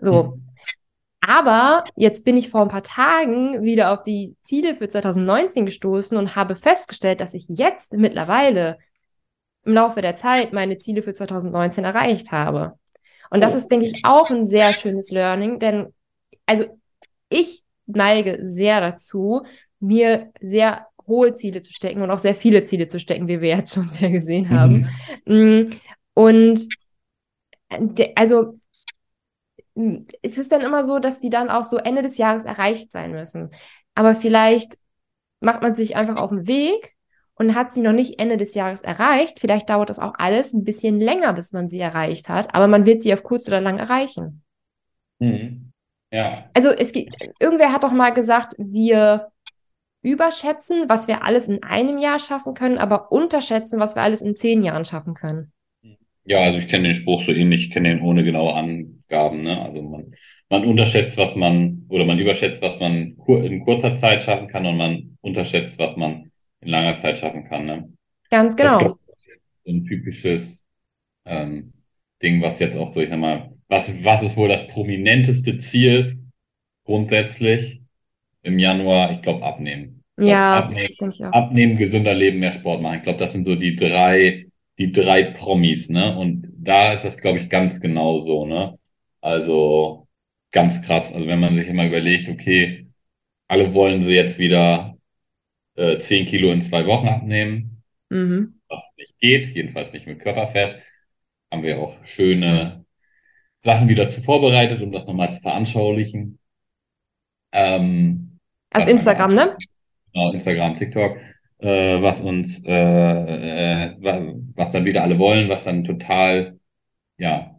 [0.00, 0.22] So.
[0.22, 0.48] Mhm.
[1.26, 6.16] Aber jetzt bin ich vor ein paar Tagen wieder auf die Ziele für 2019 gestoßen
[6.16, 8.78] und habe festgestellt, dass ich jetzt mittlerweile
[9.64, 12.78] im Laufe der Zeit meine Ziele für 2019 erreicht habe.
[13.30, 13.58] Und das oh.
[13.58, 15.94] ist, denke ich, auch ein sehr schönes Learning, denn
[16.46, 16.66] also
[17.30, 19.44] ich neige sehr dazu,
[19.80, 23.48] mir sehr hohe Ziele zu stecken und auch sehr viele Ziele zu stecken, wie wir
[23.48, 24.88] jetzt schon sehr gesehen haben.
[25.24, 25.62] Mhm.
[25.62, 25.70] Mm,
[26.14, 26.68] und
[28.14, 28.58] also
[29.74, 33.10] es ist dann immer so, dass die dann auch so Ende des Jahres erreicht sein
[33.12, 33.50] müssen.
[33.94, 34.78] Aber vielleicht
[35.40, 36.94] macht man sich einfach auf den Weg
[37.34, 39.40] und hat sie noch nicht Ende des Jahres erreicht.
[39.40, 42.86] Vielleicht dauert das auch alles ein bisschen länger, bis man sie erreicht hat, aber man
[42.86, 44.42] wird sie auf kurz oder lang erreichen.
[45.18, 45.72] Mhm.
[46.12, 46.44] Ja.
[46.54, 49.32] Also es gibt, irgendwer hat doch mal gesagt, wir
[50.02, 54.34] überschätzen, was wir alles in einem Jahr schaffen können, aber unterschätzen, was wir alles in
[54.34, 55.52] zehn Jahren schaffen können.
[56.24, 58.54] Ja, also ich kenne den Spruch so ähnlich, ich kenne den ohne genaue
[59.08, 59.42] Angaben.
[59.42, 59.60] Ne?
[59.60, 60.14] Also man,
[60.48, 64.76] man unterschätzt, was man, oder man überschätzt, was man in kurzer Zeit schaffen kann und
[64.76, 67.66] man unterschätzt, was man in langer Zeit schaffen kann.
[67.66, 67.88] Ne?
[68.30, 68.78] Ganz genau.
[68.78, 69.16] Das
[69.64, 70.64] ist ein typisches
[71.24, 71.72] ähm,
[72.22, 76.18] Ding, was jetzt auch so, ich sag mal, was, was ist wohl das prominenteste Ziel
[76.84, 77.80] grundsätzlich
[78.42, 79.12] im Januar?
[79.12, 80.02] Ich glaube, abnehmen.
[80.18, 81.32] Ich ja, abnehmen, das denke ich auch.
[81.32, 82.98] Abnehmen, gesünder leben, mehr Sport machen.
[82.98, 84.46] Ich glaube, das sind so die drei
[84.78, 86.16] die drei Promis, ne?
[86.16, 88.78] Und da ist das, glaube ich, ganz genau so, ne?
[89.24, 90.06] Also
[90.50, 91.12] ganz krass.
[91.12, 92.88] Also wenn man sich immer überlegt, okay,
[93.48, 94.96] alle wollen sie jetzt wieder
[95.76, 98.60] äh, 10 Kilo in zwei Wochen abnehmen, mhm.
[98.68, 100.82] was nicht geht, jedenfalls nicht mit Körperfett,
[101.50, 102.84] haben wir auch schöne
[103.58, 106.38] Sachen wieder zu vorbereitet, um das nochmal zu veranschaulichen.
[107.52, 108.38] Ähm,
[108.72, 109.56] Auf Instagram, ne?
[110.12, 111.18] Genau, Instagram, TikTok
[111.64, 113.96] äh, was uns, äh, äh,
[114.54, 116.58] was dann wieder alle wollen, was dann total,
[117.16, 117.53] ja,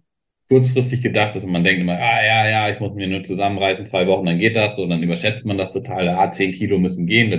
[0.47, 3.85] kurzfristig gedacht ist und man denkt immer, ah ja, ja, ich muss mir nur zusammenreißen,
[3.85, 7.07] zwei Wochen, dann geht das, und dann überschätzt man das total, ah, zehn Kilo müssen
[7.07, 7.31] gehen,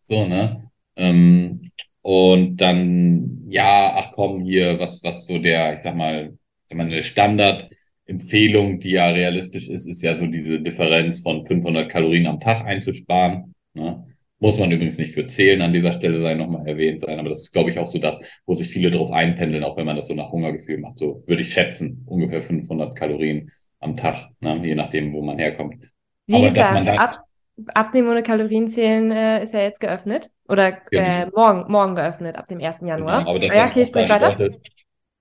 [0.00, 0.70] so, ne?
[0.96, 1.70] Ähm,
[2.02, 6.78] und dann, ja, ach komm, hier, was, was so der, ich sag mal, ich sag
[6.78, 12.26] mal, eine Standardempfehlung, die ja realistisch ist, ist ja so diese Differenz von 500 Kalorien
[12.26, 13.54] am Tag einzusparen.
[13.74, 14.13] Ne?
[14.44, 17.18] Muss man übrigens nicht für zählen an dieser Stelle sein, nochmal erwähnt sein.
[17.18, 19.86] Aber das ist, glaube ich, auch so das, wo sich viele drauf einpendeln, auch wenn
[19.86, 20.98] man das so nach Hungergefühl macht.
[20.98, 24.60] So würde ich schätzen, ungefähr 500 Kalorien am Tag, ne?
[24.62, 25.86] je nachdem, wo man herkommt.
[26.26, 27.24] Wie Aber gesagt, ab,
[27.72, 30.28] Abnehmen ohne Kalorien zählen äh, ist ja jetzt geöffnet.
[30.46, 32.80] Oder äh, morgen, morgen geöffnet, ab dem 1.
[32.82, 33.20] Januar.
[33.20, 34.28] Genau, aber das ja, okay, sprich weiter.
[34.28, 34.60] Leute,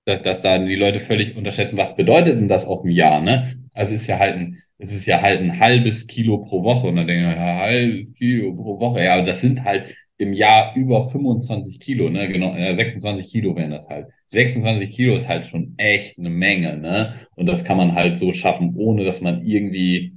[0.03, 3.53] dass, dass da die Leute völlig unterschätzen, was bedeutet denn das auf dem Jahr, ne?
[3.73, 6.87] Also es ist ja halt ein, es ist ja halt ein halbes Kilo pro Woche
[6.87, 9.03] und dann denke ich, ja, halbes Kilo pro Woche.
[9.03, 12.27] Ja, aber das sind halt im Jahr über 25 Kilo, ne?
[12.29, 14.07] Genau, 26 Kilo wären das halt.
[14.27, 17.15] 26 Kilo ist halt schon echt eine Menge, ne?
[17.35, 20.13] Und das kann man halt so schaffen, ohne dass man irgendwie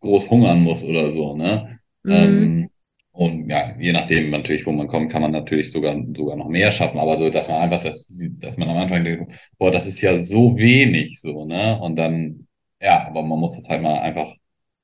[0.00, 1.78] groß hungern muss oder so, ne?
[2.02, 2.12] Mhm.
[2.12, 2.70] Ähm,
[3.12, 6.70] und ja, je nachdem natürlich, wo man kommt, kann man natürlich sogar, sogar noch mehr
[6.70, 6.98] schaffen.
[6.98, 10.14] Aber so, dass man einfach, das, dass man am Anfang denkt, boah, das ist ja
[10.16, 11.78] so wenig, so, ne?
[11.80, 12.46] Und dann
[12.80, 14.34] ja, aber man muss das halt mal einfach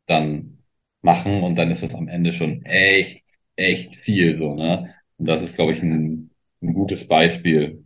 [0.06, 0.58] dann
[1.02, 3.22] machen und dann ist das am Ende schon echt,
[3.56, 4.94] echt viel so, ne?
[5.18, 6.30] Und das ist, glaube ich, ein,
[6.62, 7.84] ein gutes Beispiel,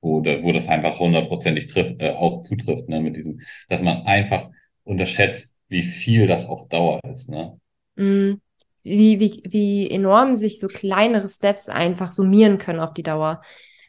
[0.00, 3.00] wo, da, wo das einfach hundertprozentig trifft, äh, auch zutrifft, ne?
[3.00, 4.50] Mit diesem, dass man einfach
[4.84, 7.58] unterschätzt, wie viel das auf Dauer ist, ne?
[7.96, 8.40] Mm.
[8.82, 13.42] Wie, wie, wie enorm sich so kleinere Steps einfach summieren können auf die Dauer.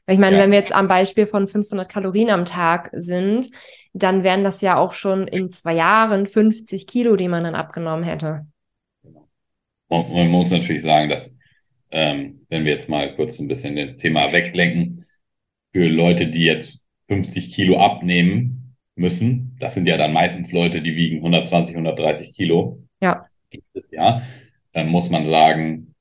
[0.08, 0.44] Weil ich meine, ja.
[0.44, 3.48] wenn wir jetzt am Beispiel von 500 Kalorien am Tag sind,
[3.94, 8.04] dann wären das ja auch schon in zwei Jahren 50 Kilo, die man dann abgenommen
[8.04, 8.46] hätte.
[9.04, 9.28] Genau.
[9.88, 11.36] Und man muss natürlich sagen, dass,
[11.92, 15.06] ähm, wenn wir jetzt mal kurz ein bisschen das Thema weglenken,
[15.72, 20.96] für Leute, die jetzt 50 Kilo abnehmen müssen, das sind ja dann meistens Leute, die
[20.96, 22.82] wiegen 120, 130 Kilo.
[23.02, 23.28] Ja.
[23.54, 24.24] Dieses Jahr,
[24.74, 25.94] dann muss man sagen,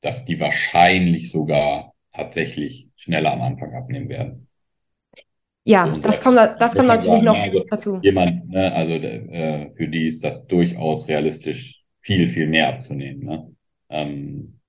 [0.00, 4.48] dass die wahrscheinlich sogar tatsächlich schneller am Anfang abnehmen werden.
[5.64, 8.00] Ja, so, das kommt, das kommt natürlich noch also dazu.
[8.02, 13.24] Jemand, ne, also äh, für die ist das durchaus realistisch, viel, viel mehr abzunehmen.
[13.24, 13.50] Ne?
[13.90, 14.60] Ähm,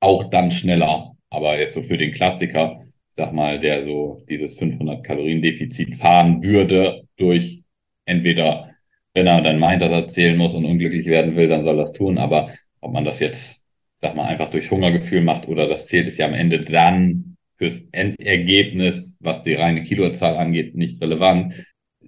[0.00, 1.14] auch dann schneller.
[1.30, 5.96] Aber jetzt so für den Klassiker, ich sag mal, der so dieses 500 Kalorien Defizit
[5.96, 7.62] fahren würde durch
[8.06, 8.70] entweder,
[9.12, 11.92] wenn er dann meint, dass er zählen muss und unglücklich werden will, dann soll das
[11.92, 12.16] tun.
[12.16, 16.16] Aber ob man das jetzt, sag mal, einfach durch Hungergefühl macht oder das zählt, ist
[16.16, 17.27] ja am Ende dann
[17.58, 21.54] fürs Endergebnis, was die reine Kilozahl angeht, nicht relevant,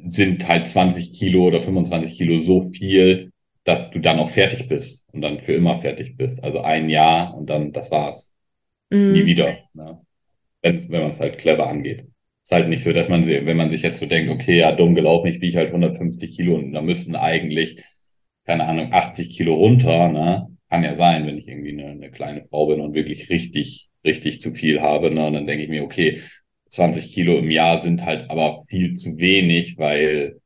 [0.06, 3.32] sind halt 20 Kilo oder 25 Kilo so viel,
[3.64, 6.42] dass du dann auch fertig bist und dann für immer fertig bist.
[6.42, 8.32] Also ein Jahr und dann, das war's.
[8.90, 9.12] Mm.
[9.12, 9.58] Nie wieder.
[9.74, 10.00] Ne?
[10.62, 12.06] Wenn, wenn man es halt clever angeht.
[12.42, 14.94] Ist halt nicht so, dass man, wenn man sich jetzt so denkt, okay, ja, dumm
[14.94, 17.84] gelaufen, ich wiege halt 150 Kilo und da müssten eigentlich,
[18.46, 20.48] keine Ahnung, 80 Kilo runter, ne?
[20.70, 24.40] Kann ja sein, wenn ich irgendwie eine, eine kleine Frau bin und wirklich richtig richtig
[24.40, 25.10] zu viel habe.
[25.10, 25.26] Ne?
[25.26, 26.22] Und dann denke ich mir, okay,
[26.70, 30.40] 20 Kilo im Jahr sind halt aber viel zu wenig, weil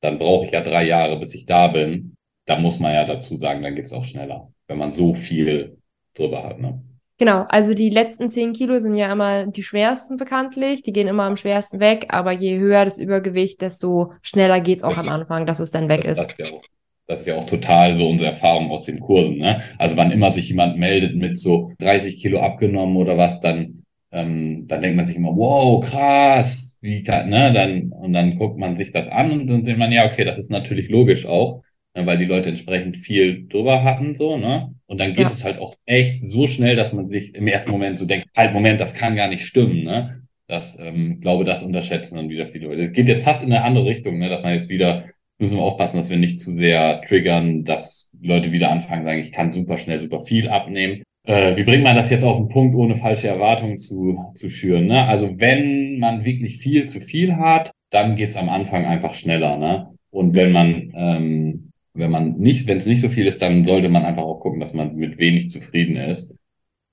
[0.00, 2.14] dann brauche ich ja drei Jahre, bis ich da bin.
[2.46, 5.78] Da muss man ja dazu sagen, dann geht's auch schneller, wenn man so viel
[6.14, 6.60] drüber hat.
[6.60, 6.82] Ne?
[7.18, 11.24] Genau, also die letzten 10 Kilo sind ja immer die schwersten bekanntlich, die gehen immer
[11.24, 15.44] am schwersten weg, aber je höher das Übergewicht, desto schneller geht's auch das am Anfang,
[15.44, 16.24] dass es dann weg das, ist.
[16.24, 16.62] Das ist ja auch
[17.08, 19.38] das ist ja auch total so unsere Erfahrung aus den Kursen.
[19.38, 19.62] Ne?
[19.78, 24.66] Also wann immer sich jemand meldet mit so 30 Kilo abgenommen oder was, dann, ähm,
[24.68, 27.52] dann denkt man sich immer, wow, krass, wie kann, ne?
[27.52, 30.38] Dann, und dann guckt man sich das an und dann sieht man, ja, okay, das
[30.38, 31.62] ist natürlich logisch auch,
[31.94, 32.04] ne?
[32.04, 34.74] weil die Leute entsprechend viel drüber hatten, so, ne?
[34.86, 35.30] Und dann geht ja.
[35.30, 38.52] es halt auch echt so schnell, dass man sich im ersten Moment so denkt, halt,
[38.52, 40.22] Moment, das kann gar nicht stimmen, ne?
[40.46, 42.82] Das, ähm, glaube, das unterschätzen dann wieder viele Leute.
[42.82, 44.30] Es geht jetzt fast in eine andere Richtung, ne?
[44.30, 45.04] dass man jetzt wieder
[45.38, 49.32] müssen wir aufpassen, dass wir nicht zu sehr triggern, dass Leute wieder anfangen, sagen, ich
[49.32, 51.02] kann super schnell super viel abnehmen.
[51.24, 54.86] Äh, wie bringt man das jetzt auf den Punkt, ohne falsche Erwartungen zu, zu schüren?
[54.86, 55.06] Ne?
[55.06, 59.56] Also wenn man wirklich viel zu viel hat, dann geht's am Anfang einfach schneller.
[59.56, 59.88] Ne?
[60.10, 63.88] Und wenn man ähm, wenn man nicht, wenn es nicht so viel ist, dann sollte
[63.88, 66.36] man einfach auch gucken, dass man mit wenig zufrieden ist.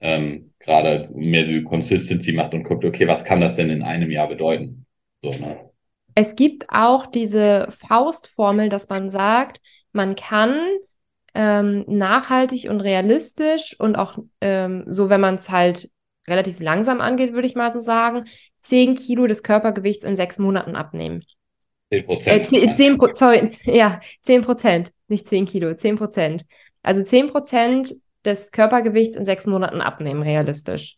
[0.02, 4.10] Ähm, Gerade mehr so Consistency macht und guckt, okay, was kann das denn in einem
[4.10, 4.86] Jahr bedeuten?
[5.22, 5.70] So, ne?
[6.16, 9.60] Es gibt auch diese Faustformel, dass man sagt,
[9.92, 10.58] man kann
[11.34, 15.92] ähm, nachhaltig und realistisch und auch ähm, so, wenn man es halt
[16.28, 18.24] relativ langsam angeht, würde ich mal so sagen,
[18.62, 21.24] 10 Kilo des Körpergewichts in sechs Monaten abnehmen.
[21.92, 22.42] 10 Prozent.
[22.42, 26.46] Äh, 10, 10 Pro sorry, ja, 10 Prozent, nicht 10 Kilo, 10 Prozent.
[26.82, 30.98] Also 10 Prozent des Körpergewichts in sechs Monaten abnehmen, realistisch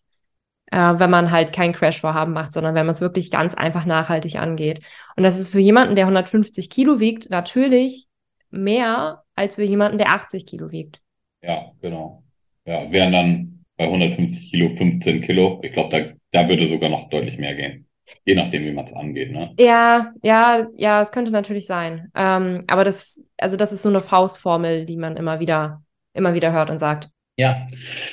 [0.71, 4.35] äh, wenn man halt kein Crash-Vorhaben macht, sondern wenn man es wirklich ganz einfach nachhaltig
[4.37, 4.81] angeht.
[5.15, 8.07] Und das ist für jemanden, der 150 Kilo wiegt, natürlich
[8.49, 11.01] mehr als für jemanden, der 80 Kilo wiegt.
[11.41, 12.23] Ja, genau.
[12.65, 15.59] Ja, wären dann bei 150 Kilo 15 Kilo.
[15.63, 15.89] Ich glaube,
[16.31, 17.87] da, da würde sogar noch deutlich mehr gehen.
[18.25, 19.53] Je nachdem, wie man es angeht, ne?
[19.59, 22.09] Ja, ja, ja, es könnte natürlich sein.
[22.15, 26.51] Ähm, aber das, also das ist so eine Faustformel, die man immer wieder, immer wieder
[26.51, 27.09] hört und sagt.
[27.37, 27.67] Ja.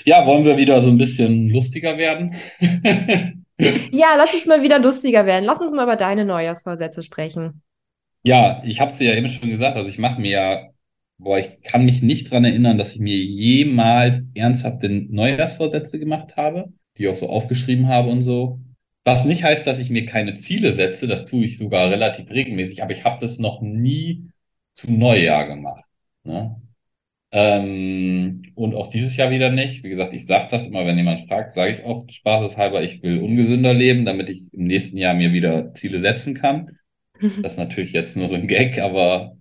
[0.05, 2.35] Ja, wollen wir wieder so ein bisschen lustiger werden?
[3.59, 5.47] ja, lass uns mal wieder lustiger werden.
[5.47, 7.63] Lass uns mal über deine Neujahrsvorsätze sprechen.
[8.23, 10.69] Ja, ich habe es ja eben schon gesagt, also ich mache mir ja,
[11.19, 16.73] boah, ich kann mich nicht dran erinnern, dass ich mir jemals ernsthafte Neujahrsvorsätze gemacht habe,
[16.99, 18.61] die auch so aufgeschrieben habe und so.
[19.05, 22.83] Was nicht heißt, dass ich mir keine Ziele setze, das tue ich sogar relativ regelmäßig,
[22.83, 24.31] aber ich habe das noch nie
[24.73, 25.85] zu Neujahr gemacht.
[26.25, 26.57] Ne?
[27.37, 29.83] Ähm, und auch dieses Jahr wieder nicht.
[29.83, 33.19] Wie gesagt, ich sage das immer, wenn jemand fragt, sage ich oft spaßeshalber, ich will
[33.21, 36.79] ungesünder leben, damit ich im nächsten Jahr mir wieder Ziele setzen kann.
[37.21, 39.37] Das ist natürlich jetzt nur so ein Gag, aber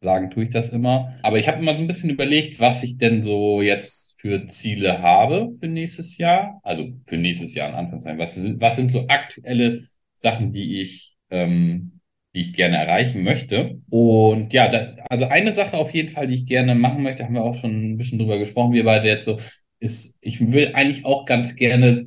[0.00, 1.14] sagen tue ich das immer.
[1.22, 5.02] Aber ich habe immer so ein bisschen überlegt, was ich denn so jetzt für Ziele
[5.02, 6.60] habe für nächstes Jahr.
[6.62, 8.18] Also für nächstes Jahr in Anführungszeichen.
[8.18, 12.00] Was, was sind so aktuelle Sachen, die ich ähm,
[12.34, 13.80] die ich gerne erreichen möchte.
[13.90, 17.34] Und ja, da, also eine Sache auf jeden Fall, die ich gerne machen möchte, haben
[17.34, 19.38] wir auch schon ein bisschen drüber gesprochen, wir beide jetzt so,
[19.80, 22.06] ist, ich will eigentlich auch ganz gerne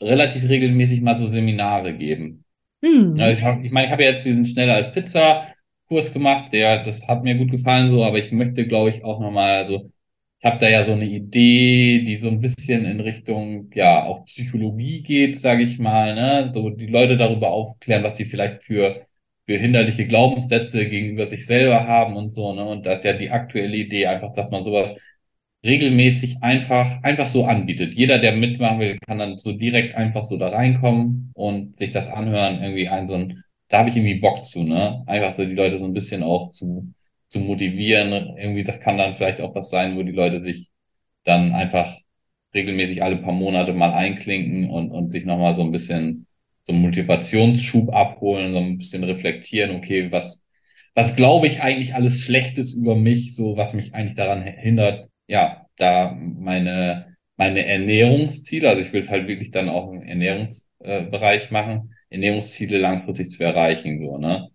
[0.00, 2.44] relativ regelmäßig mal so Seminare geben.
[2.82, 3.16] Hm.
[3.18, 5.48] Also ich, hab, ich meine, ich habe ja jetzt diesen schneller als Pizza
[5.88, 9.20] Kurs gemacht, der, das hat mir gut gefallen so, aber ich möchte, glaube ich, auch
[9.20, 9.90] nochmal, also
[10.38, 14.24] ich habe da ja so eine Idee, die so ein bisschen in Richtung, ja, auch
[14.24, 19.06] Psychologie geht, sage ich mal, ne, so die Leute darüber aufklären, was sie vielleicht für
[19.50, 22.64] für hinderliche Glaubenssätze gegenüber sich selber haben und so, ne?
[22.64, 24.94] Und da ist ja die aktuelle Idee einfach, dass man sowas
[25.64, 27.94] regelmäßig einfach, einfach so anbietet.
[27.94, 32.06] Jeder, der mitmachen will, kann dann so direkt einfach so da reinkommen und sich das
[32.06, 35.02] anhören, irgendwie ein so ein, da habe ich irgendwie Bock zu, ne?
[35.08, 36.94] Einfach so die Leute so ein bisschen auch zu,
[37.26, 38.12] zu motivieren.
[38.38, 40.70] Irgendwie, das kann dann vielleicht auch was sein, wo die Leute sich
[41.24, 41.96] dann einfach
[42.54, 46.28] regelmäßig alle paar Monate mal einklinken und, und sich nochmal so ein bisschen
[46.70, 50.46] so einen Motivationsschub abholen, so ein bisschen reflektieren, okay, was,
[50.94, 55.66] was glaube ich eigentlich alles Schlechtes über mich, so was mich eigentlich daran hindert, ja,
[55.76, 61.94] da meine, meine Ernährungsziele, also ich will es halt wirklich dann auch im Ernährungsbereich machen,
[62.10, 64.50] Ernährungsziele langfristig zu erreichen, so, ne?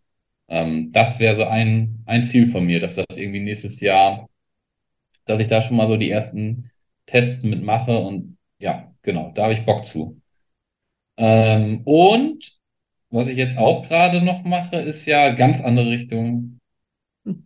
[0.49, 4.29] Ähm, das wäre so ein, ein Ziel von mir, dass das irgendwie nächstes Jahr,
[5.25, 6.71] dass ich da schon mal so die ersten
[7.05, 10.21] Tests mitmache und ja, genau, da habe ich Bock zu.
[11.17, 12.57] Ähm, und
[13.09, 16.59] was ich jetzt auch gerade noch mache, ist ja ganz andere Richtung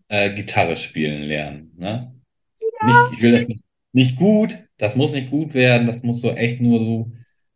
[0.08, 1.74] äh, Gitarre spielen lernen.
[1.78, 2.14] Ne?
[2.82, 2.88] Ja.
[2.88, 6.32] Nicht, ich will das nicht, nicht gut, das muss nicht gut werden, das muss so
[6.32, 7.12] echt nur so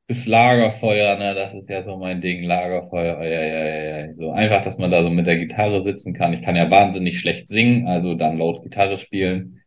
[0.05, 4.13] bis Lagerfeuer, ne, das ist ja so mein Ding, Lagerfeuer, ja, ja, ja, ja.
[4.15, 6.33] So einfach, dass man da so mit der Gitarre sitzen kann.
[6.33, 9.61] Ich kann ja wahnsinnig schlecht singen, also dann laut Gitarre spielen.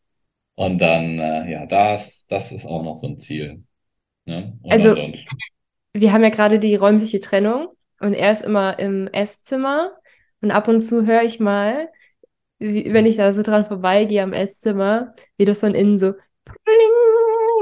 [0.54, 3.62] Und dann, äh, ja, das, das ist auch noch so ein Ziel.
[4.26, 4.58] Ne?
[4.68, 5.24] also, ansonsten.
[6.00, 7.68] Wir haben ja gerade die räumliche Trennung
[8.00, 9.92] und er ist immer im Esszimmer
[10.40, 11.88] und ab und zu höre ich mal,
[12.58, 16.14] wie, wenn ich da so dran vorbeigehe am Esszimmer, wie das von innen so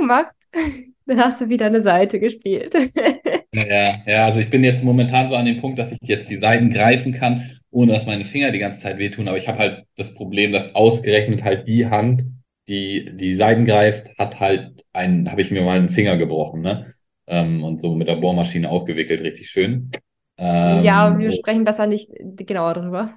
[0.02, 0.34] macht.
[1.06, 2.74] Dann hast du wieder eine Seite gespielt.
[3.54, 6.38] ja, ja, also ich bin jetzt momentan so an dem Punkt, dass ich jetzt die
[6.38, 9.28] Seiten greifen kann, ohne dass meine Finger die ganze Zeit wehtun.
[9.28, 12.24] Aber ich habe halt das Problem, dass ausgerechnet halt die Hand,
[12.68, 16.93] die die Seiten greift, hat halt einen, habe ich mir mal einen Finger gebrochen, ne?
[17.26, 19.90] Ähm, und so mit der Bohrmaschine aufgewickelt, richtig schön.
[20.36, 23.10] Ähm, ja, wir sprechen besser nicht genauer darüber,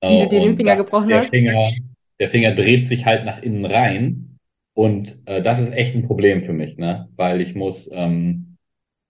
[0.00, 1.30] wie du dir den Finger gebrochen der hast.
[1.30, 1.70] Finger,
[2.18, 4.38] der Finger dreht sich halt nach innen rein
[4.74, 7.08] und äh, das ist echt ein Problem für mich, ne?
[7.16, 8.56] Weil ich muss, ähm,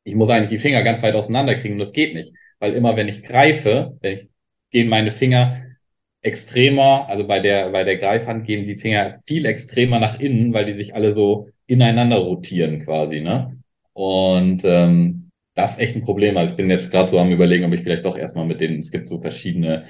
[0.05, 2.33] ich muss eigentlich die Finger ganz weit auseinander kriegen und das geht nicht.
[2.59, 4.28] Weil immer wenn ich greife, wenn ich,
[4.70, 5.62] gehen meine Finger
[6.22, 10.64] extremer, also bei der, bei der Greifhand gehen die Finger viel extremer nach innen, weil
[10.64, 13.62] die sich alle so ineinander rotieren quasi, ne?
[13.94, 16.37] Und ähm, das ist echt ein Problem.
[16.37, 18.78] Also ich bin jetzt gerade so am überlegen, ob ich vielleicht doch erstmal mit denen,
[18.78, 19.85] es gibt so verschiedene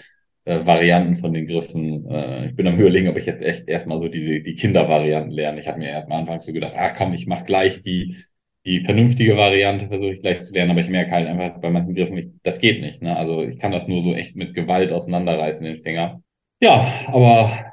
[0.45, 2.07] äh, Varianten von den Griffen.
[2.11, 5.61] Äh, ich bin am überlegen, ob ich jetzt echt erstmal so diese die Kindervarianten lerne.
[5.61, 8.17] Ich habe mir am Anfang so gedacht, ach komm, ich mache gleich die
[8.65, 11.95] die vernünftige Variante versuche ich gleich zu lernen, aber ich merke halt einfach bei manchen
[11.95, 13.03] Griffen, ich, das geht nicht.
[13.03, 13.17] Ne?
[13.17, 16.23] Also ich kann das nur so echt mit Gewalt auseinanderreißen, den Finger.
[16.61, 17.73] Ja, aber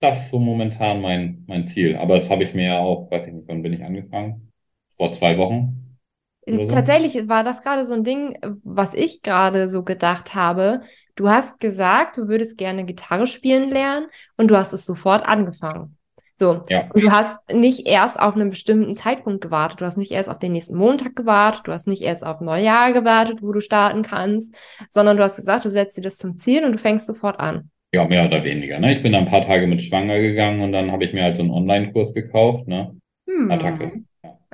[0.00, 1.96] das ist so momentan mein, mein Ziel.
[1.96, 4.51] Aber das habe ich mir ja auch, weiß ich nicht, wann bin ich angefangen?
[4.96, 5.98] Vor zwei Wochen.
[6.46, 6.66] So.
[6.66, 10.80] Tatsächlich war das gerade so ein Ding, was ich gerade so gedacht habe.
[11.14, 15.96] Du hast gesagt, du würdest gerne Gitarre spielen lernen und du hast es sofort angefangen.
[16.34, 16.64] So.
[16.68, 16.88] Ja.
[16.92, 19.80] Und du hast nicht erst auf einen bestimmten Zeitpunkt gewartet.
[19.80, 21.68] Du hast nicht erst auf den nächsten Montag gewartet.
[21.68, 24.52] Du hast nicht erst auf Neujahr gewartet, wo du starten kannst,
[24.88, 27.70] sondern du hast gesagt, du setzt dir das zum Ziel und du fängst sofort an.
[27.94, 28.80] Ja, mehr oder weniger.
[28.80, 28.96] Ne?
[28.96, 31.42] Ich bin ein paar Tage mit schwanger gegangen und dann habe ich mir halt so
[31.42, 32.66] einen Online-Kurs gekauft.
[32.66, 32.96] Ne?
[33.28, 33.50] Hm.
[33.50, 34.02] Attacke.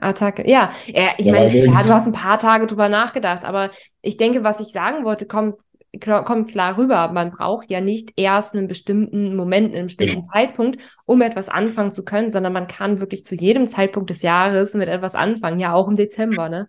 [0.00, 0.08] Ja.
[0.08, 0.70] Attacke, ja.
[0.87, 3.70] ja ich ja, meine, ja, du hast ein paar Tage drüber nachgedacht, aber
[4.02, 5.56] ich denke, was ich sagen wollte, kommt
[6.00, 7.11] kommt klar rüber.
[7.12, 10.32] Man braucht ja nicht erst einen bestimmten Moment, einen bestimmten genau.
[10.32, 14.74] Zeitpunkt, um etwas anfangen zu können, sondern man kann wirklich zu jedem Zeitpunkt des Jahres
[14.74, 16.68] mit etwas anfangen, ja auch im Dezember, ne?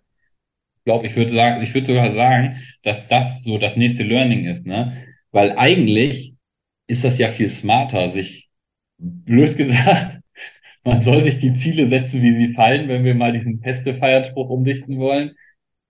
[0.78, 4.46] Ich glaube, ich würde sagen, ich würde sogar sagen, dass das so das nächste Learning
[4.46, 5.04] ist, ne?
[5.30, 6.34] Weil eigentlich
[6.86, 8.48] ist das ja viel smarter, sich
[8.98, 10.19] blöd gesagt,
[10.84, 14.98] man soll sich die Ziele setzen, wie sie fallen, wenn wir mal diesen Peste-Feierspruch umdichten
[14.98, 15.32] wollen.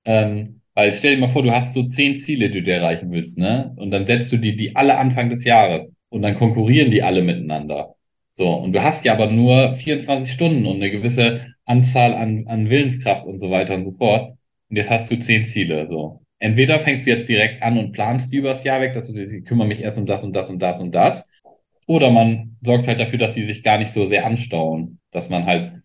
[0.04, 3.38] Ähm, weil stell dir mal vor, du hast so zehn Ziele, die du erreichen willst,
[3.38, 3.74] ne?
[3.76, 7.22] Und dann setzt du die, die alle Anfang des Jahres und dann konkurrieren die alle
[7.22, 7.94] miteinander.
[8.32, 12.70] So, und du hast ja aber nur 24 Stunden und eine gewisse Anzahl an, an
[12.70, 14.32] Willenskraft und so weiter und so fort.
[14.70, 16.22] Und jetzt hast du zehn Ziele, so.
[16.38, 19.30] Entweder fängst du jetzt direkt an und planst die übers Jahr weg, dass du dich,
[19.32, 21.29] ich kümmere mich erst um das und das und das und das.
[21.90, 25.44] Oder man sorgt halt dafür, dass die sich gar nicht so sehr anstauen, dass man
[25.44, 25.82] halt,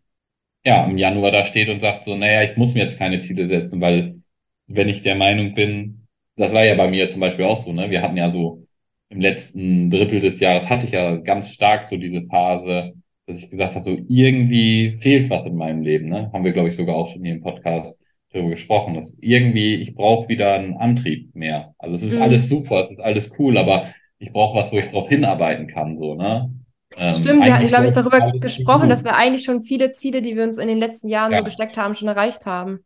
[0.63, 3.47] ja, im Januar da steht und sagt so, naja, ich muss mir jetzt keine Ziele
[3.47, 4.21] setzen, weil
[4.67, 7.89] wenn ich der Meinung bin, das war ja bei mir zum Beispiel auch so, ne?
[7.89, 8.61] Wir hatten ja so
[9.09, 12.93] im letzten Drittel des Jahres hatte ich ja ganz stark so diese Phase,
[13.25, 16.29] dass ich gesagt habe, so irgendwie fehlt was in meinem Leben, ne?
[16.31, 17.99] Haben wir, glaube ich, sogar auch schon hier im Podcast
[18.31, 21.73] darüber gesprochen, dass irgendwie, ich brauche wieder einen Antrieb mehr.
[21.79, 22.21] Also es ist mhm.
[22.21, 23.89] alles super, es ist alles cool, aber
[24.19, 26.51] ich brauche was, wo ich drauf hinarbeiten kann, so, ne?
[26.97, 30.35] Ähm, Stimmt, wir hatten, glaube ich, darüber gesprochen, dass wir eigentlich schon viele Ziele, die
[30.35, 31.39] wir uns in den letzten Jahren ja.
[31.39, 32.79] so gesteckt haben, schon erreicht haben.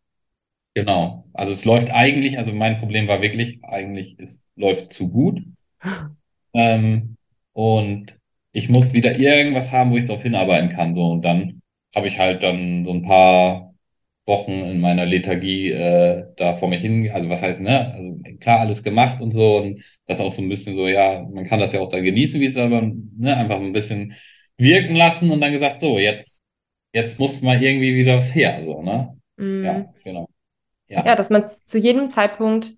[0.73, 1.25] Genau.
[1.33, 5.41] Also es läuft eigentlich, also mein Problem war wirklich, eigentlich es läuft zu gut.
[6.51, 7.15] Ähm,
[7.53, 8.17] und
[8.53, 10.95] ich muss wieder irgendwas haben, wo ich darauf hinarbeiten kann.
[10.95, 11.61] So, und dann
[11.95, 13.68] habe ich halt dann so ein paar
[14.29, 18.61] Wochen in meiner Lethargie äh, da vor mich hin, also was heißt, ne, also klar
[18.61, 21.73] alles gemacht und so und das auch so ein bisschen so, ja, man kann das
[21.73, 22.81] ja auch dann genießen, wie es aber,
[23.17, 24.13] ne, einfach ein bisschen
[24.57, 26.41] wirken lassen und dann gesagt, so, jetzt
[26.93, 29.17] jetzt muss mal irgendwie wieder was her, so, ne?
[29.37, 29.65] Mm.
[29.65, 30.29] Ja, genau.
[30.87, 32.71] Ja, ja dass man es zu jedem Zeitpunkt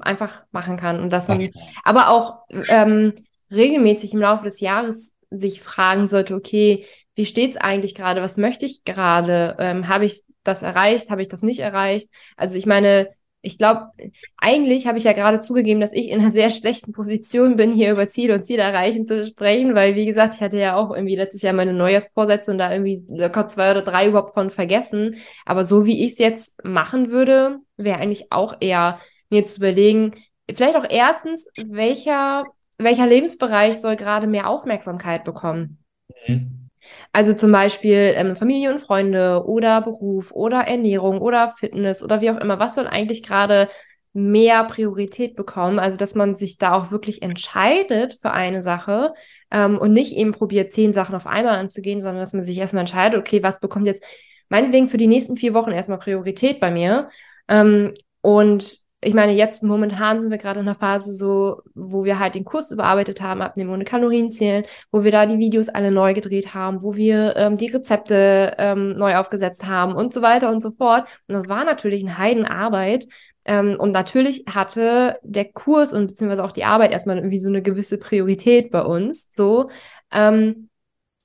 [0.00, 1.50] einfach machen kann und dass man
[1.84, 3.14] aber auch ähm,
[3.50, 6.84] regelmäßig im Laufe des Jahres sich fragen sollte, okay,
[7.14, 8.20] wie steht es eigentlich gerade?
[8.20, 9.56] Was möchte ich gerade?
[9.58, 11.10] Ähm, Habe ich das erreicht?
[11.10, 12.08] Habe ich das nicht erreicht?
[12.36, 13.10] Also ich meine,
[13.46, 13.92] ich glaube,
[14.36, 17.92] eigentlich habe ich ja gerade zugegeben, dass ich in einer sehr schlechten Position bin, hier
[17.92, 21.14] über Ziele und Ziele erreichen zu sprechen, weil, wie gesagt, ich hatte ja auch irgendwie
[21.14, 25.16] letztes Jahr meine Neujahrsvorsätze und da irgendwie locker zwei oder drei überhaupt von vergessen.
[25.44, 28.98] Aber so wie ich es jetzt machen würde, wäre eigentlich auch eher
[29.30, 30.12] mir zu überlegen,
[30.52, 32.46] vielleicht auch erstens, welcher,
[32.78, 35.78] welcher Lebensbereich soll gerade mehr Aufmerksamkeit bekommen?
[36.26, 36.65] Mhm.
[37.12, 42.30] Also zum Beispiel ähm, Familie und Freunde oder Beruf oder Ernährung oder Fitness oder wie
[42.30, 42.58] auch immer.
[42.58, 43.68] Was soll eigentlich gerade
[44.12, 45.78] mehr Priorität bekommen?
[45.78, 49.12] Also dass man sich da auch wirklich entscheidet für eine Sache
[49.50, 52.80] ähm, und nicht eben probiert, zehn Sachen auf einmal anzugehen, sondern dass man sich erstmal
[52.80, 54.02] entscheidet, okay, was bekommt jetzt
[54.48, 57.10] meinetwegen für die nächsten vier Wochen erstmal Priorität bei mir?
[57.48, 62.18] Ähm, und ich meine, jetzt momentan sind wir gerade in einer Phase so, wo wir
[62.18, 65.92] halt den Kurs überarbeitet haben, abnehmen ohne Kalorien zählen, wo wir da die Videos alle
[65.92, 70.50] neu gedreht haben, wo wir ähm, die Rezepte ähm, neu aufgesetzt haben und so weiter
[70.50, 71.06] und so fort.
[71.28, 73.06] Und das war natürlich eine Heidenarbeit.
[73.44, 77.62] Ähm, und natürlich hatte der Kurs und beziehungsweise auch die Arbeit erstmal irgendwie so eine
[77.62, 79.28] gewisse Priorität bei uns.
[79.30, 79.70] So.
[80.12, 80.68] Ähm,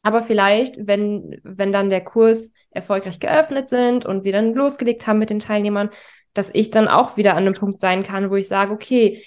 [0.04, 5.18] aber vielleicht, wenn, wenn dann der Kurs erfolgreich geöffnet sind und wir dann losgelegt haben
[5.20, 5.90] mit den Teilnehmern,
[6.34, 9.24] dass ich dann auch wieder an einem Punkt sein kann, wo ich sage, okay,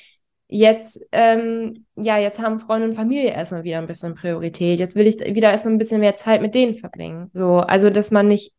[0.48, 4.78] jetzt, ähm, ja, jetzt haben Freunde und Familie erstmal wieder ein bisschen Priorität.
[4.78, 7.30] Jetzt will ich wieder erstmal ein bisschen mehr Zeit mit denen verbringen.
[7.32, 8.52] So, also, dass man nicht,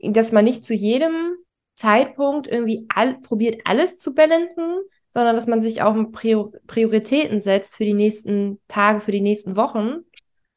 [0.00, 1.36] dass man nicht zu jedem
[1.74, 4.80] Zeitpunkt irgendwie all, probiert, alles zu balancen,
[5.10, 9.56] sondern dass man sich auch Prior Prioritäten setzt für die nächsten Tage, für die nächsten
[9.56, 10.00] Wochen.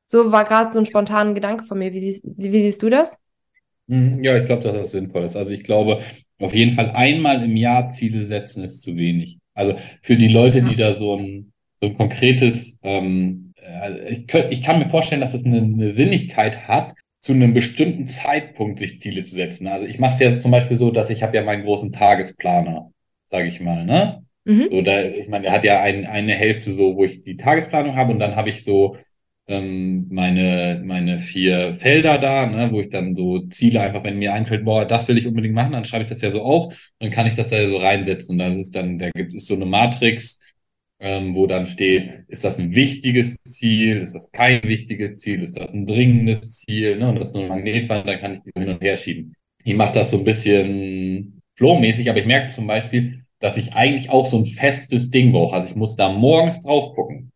[0.05, 1.93] So war gerade so ein spontaner Gedanke von mir.
[1.93, 3.17] Wie siehst, wie siehst du das?
[3.87, 5.35] Mhm, ja, ich glaube, dass das sinnvoll ist.
[5.35, 6.01] Also ich glaube,
[6.41, 9.37] auf jeden Fall einmal im Jahr Ziele setzen ist zu wenig.
[9.53, 14.51] Also für die Leute, die da so ein, so ein konkretes, ähm, also ich, könnt,
[14.51, 18.99] ich kann mir vorstellen, dass es eine, eine Sinnigkeit hat, zu einem bestimmten Zeitpunkt sich
[18.99, 19.67] Ziele zu setzen.
[19.67, 22.91] Also ich mache es ja zum Beispiel so, dass ich habe ja meinen großen Tagesplaner,
[23.25, 24.23] sage ich mal, ne?
[24.43, 24.69] Mhm.
[24.71, 27.95] So, da, ich meine, der hat ja ein, eine Hälfte so, wo ich die Tagesplanung
[27.95, 28.97] habe und dann habe ich so
[29.51, 34.33] ähm, meine, meine vier Felder da, ne, wo ich dann so Ziele einfach, wenn mir
[34.33, 37.11] einfällt, boah, das will ich unbedingt machen, dann schreibe ich das ja so auf, dann
[37.11, 38.33] kann ich das da so reinsetzen.
[38.33, 40.39] Und das ist dann, da gibt es so eine Matrix,
[40.99, 45.57] ähm, wo dann steht, ist das ein wichtiges Ziel, ist das kein wichtiges Ziel, ist
[45.57, 47.09] das ein dringendes Ziel, ne?
[47.09, 49.33] Und das ist nur ein Magnetwand, dann kann ich die hin und her schieben.
[49.63, 54.09] Ich mache das so ein bisschen flowmäßig, aber ich merke zum Beispiel, dass ich eigentlich
[54.09, 55.55] auch so ein festes Ding brauche.
[55.55, 57.30] Also ich muss da morgens drauf gucken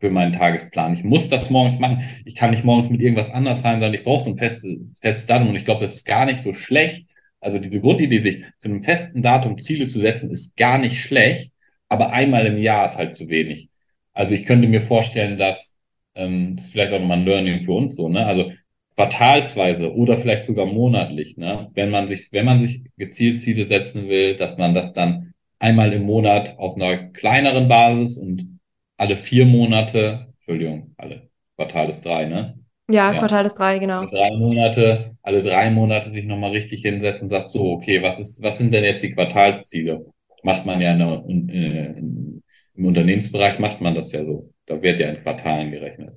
[0.00, 0.94] für meinen Tagesplan.
[0.94, 2.02] Ich muss das morgens machen.
[2.24, 5.26] Ich kann nicht morgens mit irgendwas anders fahren, sondern ich brauche so ein festes, festes
[5.26, 5.50] Datum.
[5.50, 7.06] Und ich glaube, das ist gar nicht so schlecht.
[7.40, 11.52] Also diese Grundidee, sich zu einem festen Datum Ziele zu setzen, ist gar nicht schlecht.
[11.88, 13.68] Aber einmal im Jahr ist halt zu wenig.
[14.12, 15.76] Also ich könnte mir vorstellen, dass
[16.14, 18.26] ähm, das ist vielleicht auch nochmal ein Learning für uns so, ne?
[18.26, 18.52] Also
[18.96, 21.70] quartalsweise oder vielleicht sogar monatlich, ne?
[21.74, 25.92] Wenn man sich, wenn man sich gezielt Ziele setzen will, dass man das dann einmal
[25.92, 28.59] im Monat auf einer kleineren Basis und
[29.00, 32.58] alle vier Monate, Entschuldigung, alle Quartal ist drei, ne?
[32.90, 33.18] Ja, ja.
[33.18, 34.00] Quartal ist drei, genau.
[34.00, 38.18] Alle drei Monate, alle drei Monate sich nochmal richtig hinsetzen und sagt so, okay, was
[38.18, 40.04] ist, was sind denn jetzt die Quartalsziele?
[40.42, 42.42] Macht man ja in, in,
[42.74, 44.52] im Unternehmensbereich macht man das ja so.
[44.66, 46.14] Da wird ja in Quartalen gerechnet.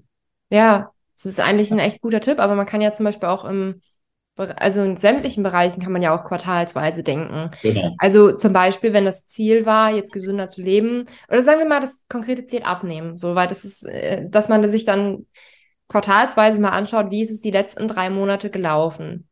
[0.50, 3.46] Ja, das ist eigentlich ein echt guter Tipp, aber man kann ja zum Beispiel auch
[3.46, 3.82] im
[4.36, 7.52] also in sämtlichen Bereichen kann man ja auch quartalsweise denken.
[7.62, 7.96] Genau.
[8.00, 11.82] Also zum Beispiel, wenn das Ziel war, jetzt gesünder zu leben, oder sagen wir mal
[11.82, 15.28] das konkrete Ziel abnehmen, so weil das ist, äh, dass man sich dann
[15.88, 19.28] quartalsweise mal anschaut, wie ist es die letzten drei Monate gelaufen?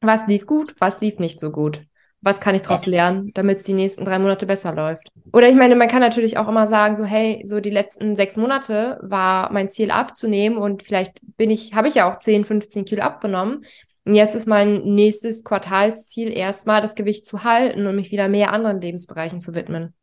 [0.00, 1.82] Was lief gut, was lief nicht so gut?
[2.20, 5.10] Was kann ich daraus lernen, damit es die nächsten drei Monate besser läuft?
[5.34, 8.38] Oder ich meine, man kann natürlich auch immer sagen, so hey, so die letzten sechs
[8.38, 12.86] Monate war mein Ziel abzunehmen und vielleicht bin ich, habe ich ja auch 10, 15
[12.86, 13.66] Kilo abgenommen.
[14.04, 18.52] Und jetzt ist mein nächstes Quartalsziel erstmal das Gewicht zu halten und mich wieder mehr
[18.52, 19.94] anderen Lebensbereichen zu widmen.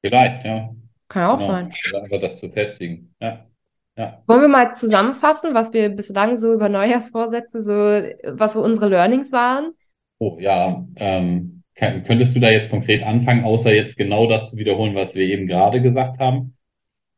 [0.00, 0.74] Vielleicht, ja.
[1.08, 1.50] Kann auch genau.
[1.50, 1.72] sein.
[2.02, 3.14] Einfach das zu festigen.
[3.20, 3.44] Ja.
[3.96, 4.22] Ja.
[4.28, 9.32] Wollen wir mal zusammenfassen, was wir bislang so über Neujahrsvorsätze, so was so unsere Learnings
[9.32, 9.72] waren?
[10.20, 14.94] Oh ja, ähm, könntest du da jetzt konkret anfangen, außer jetzt genau das zu wiederholen,
[14.94, 16.56] was wir eben gerade gesagt haben?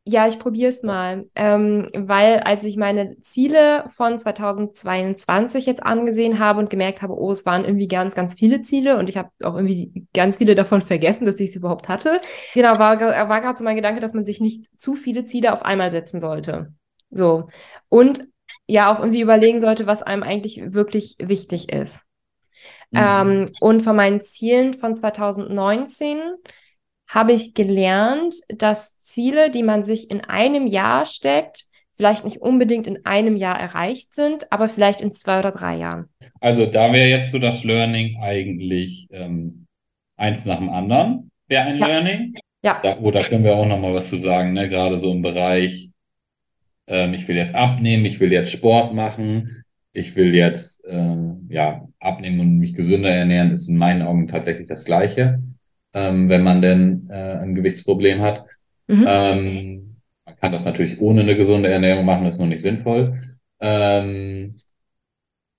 [0.03, 6.39] Ja, ich probiere es mal, ähm, weil als ich meine Ziele von 2022 jetzt angesehen
[6.39, 9.29] habe und gemerkt habe, oh, es waren irgendwie ganz, ganz viele Ziele und ich habe
[9.43, 12.19] auch irgendwie ganz viele davon vergessen, dass ich sie überhaupt hatte.
[12.55, 15.61] Genau, war, war gerade so mein Gedanke, dass man sich nicht zu viele Ziele auf
[15.61, 16.73] einmal setzen sollte.
[17.11, 17.49] So.
[17.87, 18.27] Und
[18.65, 22.01] ja auch irgendwie überlegen sollte, was einem eigentlich wirklich wichtig ist.
[22.89, 22.99] Mhm.
[22.99, 26.19] Ähm, und von meinen Zielen von 2019
[27.11, 32.87] habe ich gelernt, dass Ziele, die man sich in einem Jahr steckt, vielleicht nicht unbedingt
[32.87, 36.05] in einem Jahr erreicht sind, aber vielleicht in zwei oder drei Jahren.
[36.39, 39.67] Also da wäre jetzt so das Learning eigentlich ähm,
[40.15, 41.85] eins nach dem anderen, wäre ein ja.
[41.85, 42.33] Learning.
[42.63, 42.79] Ja.
[42.81, 44.69] Da, oh, da können wir auch noch mal was zu sagen, ne?
[44.69, 45.89] gerade so im Bereich,
[46.87, 51.87] ähm, ich will jetzt abnehmen, ich will jetzt Sport machen, ich will jetzt ähm, ja
[51.99, 55.41] abnehmen und mich gesünder ernähren, ist in meinen Augen tatsächlich das Gleiche,
[55.93, 58.45] ähm, wenn man denn äh, ein Gewichtsproblem hat.
[58.87, 59.05] Mhm.
[59.07, 63.21] Ähm, man kann das natürlich ohne eine gesunde Ernährung machen, das ist noch nicht sinnvoll.
[63.59, 64.55] Ähm,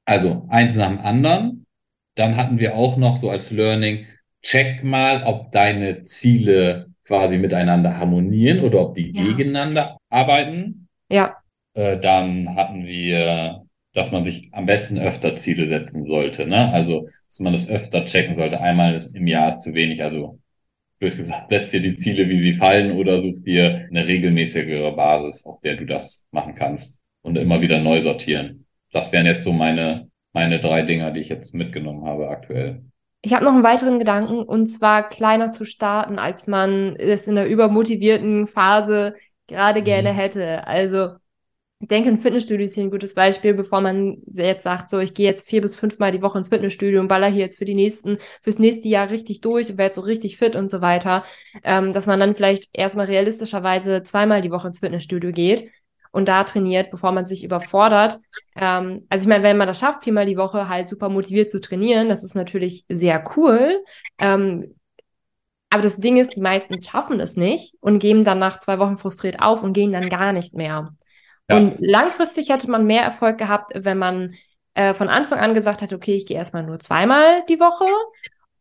[0.04, 1.66] also eins nach dem anderen.
[2.14, 4.06] Dann hatten wir auch noch so als Learning,
[4.42, 9.22] check mal, ob deine Ziele quasi miteinander harmonieren oder ob die ja.
[9.22, 10.88] gegeneinander arbeiten.
[11.10, 11.36] Ja.
[11.74, 13.61] Äh, dann hatten wir,
[13.94, 16.46] dass man sich am besten öfter Ziele setzen sollte.
[16.46, 16.72] Ne?
[16.72, 18.60] Also, dass man das öfter checken sollte.
[18.60, 20.02] Einmal im Jahr ist zu wenig.
[20.02, 20.38] Also,
[20.98, 25.44] blöd gesagt, setz dir die Ziele, wie sie fallen, oder such dir eine regelmäßigere Basis,
[25.44, 27.00] auf der du das machen kannst.
[27.22, 28.66] Und immer wieder neu sortieren.
[28.92, 32.82] Das wären jetzt so meine, meine drei Dinger, die ich jetzt mitgenommen habe aktuell.
[33.24, 37.36] Ich habe noch einen weiteren Gedanken und zwar kleiner zu starten, als man es in
[37.36, 39.14] der übermotivierten Phase
[39.46, 39.84] gerade mhm.
[39.84, 40.66] gerne hätte.
[40.66, 41.10] Also
[41.82, 45.14] ich denke, ein Fitnessstudio ist hier ein gutes Beispiel, bevor man jetzt sagt, so ich
[45.14, 47.74] gehe jetzt vier bis fünfmal die Woche ins Fitnessstudio und baller hier jetzt für die
[47.74, 51.24] nächsten, fürs nächste Jahr richtig durch und werde so richtig fit und so weiter,
[51.64, 55.72] ähm, dass man dann vielleicht erstmal realistischerweise zweimal die Woche ins Fitnessstudio geht
[56.12, 58.20] und da trainiert, bevor man sich überfordert.
[58.54, 61.60] Ähm, also ich meine, wenn man das schafft, viermal die Woche halt super motiviert zu
[61.60, 63.82] trainieren, das ist natürlich sehr cool.
[64.18, 64.76] Ähm,
[65.68, 68.98] aber das Ding ist, die meisten schaffen es nicht und geben dann nach zwei Wochen
[68.98, 70.94] frustriert auf und gehen dann gar nicht mehr.
[71.52, 71.58] Ja.
[71.58, 74.34] Und langfristig hätte man mehr Erfolg gehabt, wenn man
[74.74, 77.86] äh, von Anfang an gesagt hat, okay, ich gehe erstmal nur zweimal die Woche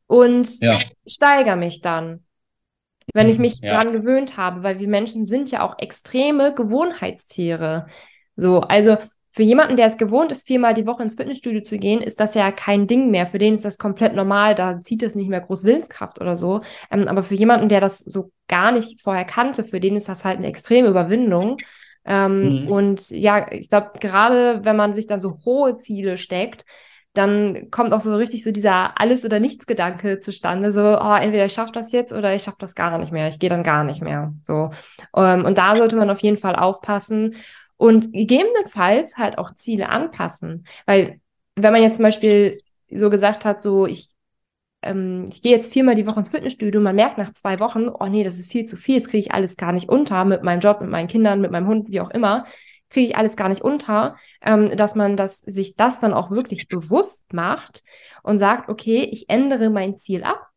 [0.07, 0.77] und ja.
[1.05, 2.25] steigere mich dann
[3.13, 3.75] wenn ich mhm, mich ja.
[3.75, 7.87] dran gewöhnt habe, weil wir Menschen sind ja auch extreme Gewohnheitstiere.
[8.35, 8.97] So, also
[9.33, 12.35] für jemanden, der es gewohnt ist, viermal die Woche ins Fitnessstudio zu gehen, ist das
[12.35, 13.27] ja kein Ding mehr.
[13.27, 14.55] Für den ist das komplett normal.
[14.55, 16.61] Da zieht es nicht mehr groß Willenskraft oder so.
[16.89, 20.25] Ähm, aber für jemanden, der das so gar nicht vorher kannte, für den ist das
[20.25, 21.57] halt eine extreme Überwindung.
[22.05, 22.67] Ähm, mhm.
[22.67, 26.65] Und ja, ich glaube, gerade wenn man sich dann so hohe Ziele steckt,
[27.13, 30.71] dann kommt auch so richtig so dieser Alles- oder Nichts-Gedanke zustande.
[30.71, 33.27] So, oh, entweder ich schaffe das jetzt oder ich schaffe das gar nicht mehr.
[33.27, 34.33] Ich gehe dann gar nicht mehr.
[34.41, 34.71] So.
[35.15, 37.35] Ähm, und da sollte man auf jeden Fall aufpassen
[37.75, 40.65] und gegebenenfalls halt auch Ziele anpassen.
[40.85, 41.19] Weil,
[41.55, 44.09] wenn man jetzt zum Beispiel so gesagt hat, so, ich
[44.81, 48.07] ähm, ich gehe jetzt viermal die Woche ins Fitnessstudio, man merkt nach zwei Wochen, oh
[48.07, 50.61] nee, das ist viel zu viel, das kriege ich alles gar nicht unter mit meinem
[50.61, 52.45] Job, mit meinen Kindern, mit meinem Hund, wie auch immer
[52.91, 56.67] kriege ich alles gar nicht unter, ähm, dass man das, sich das dann auch wirklich
[56.67, 57.83] bewusst macht
[58.21, 60.47] und sagt, okay, ich ändere mein Ziel ab.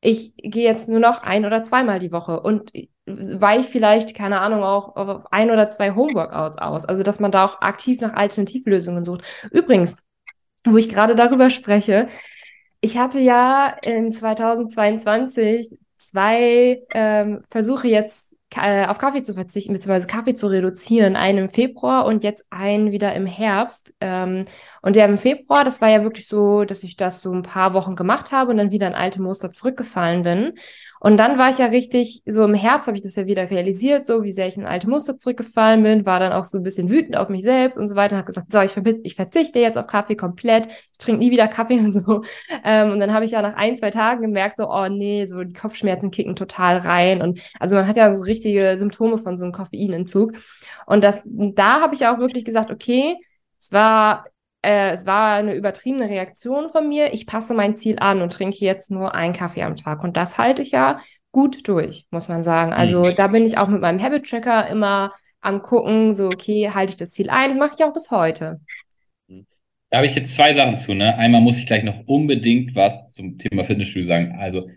[0.00, 2.72] Ich gehe jetzt nur noch ein oder zweimal die Woche und
[3.06, 6.84] weiche vielleicht, keine Ahnung, auch auf ein oder zwei Homeworkouts aus.
[6.84, 9.22] Also, dass man da auch aktiv nach Alternativlösungen sucht.
[9.50, 9.98] Übrigens,
[10.64, 12.08] wo ich gerade darüber spreche,
[12.82, 20.08] ich hatte ja in 2022 zwei ähm, Versuche jetzt äh, auf Kaffee zu verzichten, beziehungsweise
[20.08, 21.14] Kaffee zu reduzieren.
[21.14, 23.94] Einen im Februar und jetzt einen wieder im Herbst.
[24.00, 24.46] Ähm,
[24.82, 27.72] und der im Februar, das war ja wirklich so, dass ich das so ein paar
[27.72, 30.54] Wochen gemacht habe und dann wieder in alte Muster zurückgefallen bin.
[30.98, 34.06] Und dann war ich ja richtig, so im Herbst habe ich das ja wieder realisiert,
[34.06, 36.90] so wie sehr ich in alte Muster zurückgefallen bin, war dann auch so ein bisschen
[36.90, 39.86] wütend auf mich selbst und so weiter, habe gesagt, so, ich, ich, verzichte jetzt auf
[39.86, 42.22] Kaffee komplett, ich trinke nie wieder Kaffee und so.
[42.64, 45.44] Ähm, und dann habe ich ja nach ein, zwei Tagen gemerkt, so, oh nee, so
[45.44, 47.22] die Kopfschmerzen kicken total rein.
[47.22, 50.32] Und also man hat ja so richtige Symptome von so einem Koffeinentzug.
[50.86, 53.16] Und das, da habe ich auch wirklich gesagt, okay,
[53.58, 54.24] es war
[54.62, 57.12] äh, es war eine übertriebene Reaktion von mir.
[57.12, 60.02] Ich passe mein Ziel an und trinke jetzt nur einen Kaffee am Tag.
[60.04, 61.00] Und das halte ich ja
[61.32, 62.72] gut durch, muss man sagen.
[62.72, 63.14] Also mhm.
[63.16, 66.96] da bin ich auch mit meinem Habit Tracker immer am gucken, so okay, halte ich
[66.96, 67.50] das Ziel ein.
[67.50, 68.60] Das mache ich auch bis heute.
[69.90, 70.94] Da habe ich jetzt zwei Sachen zu.
[70.94, 71.16] Ne?
[71.18, 74.36] Einmal muss ich gleich noch unbedingt was zum Thema Fitnessstudio sagen.
[74.38, 74.70] Also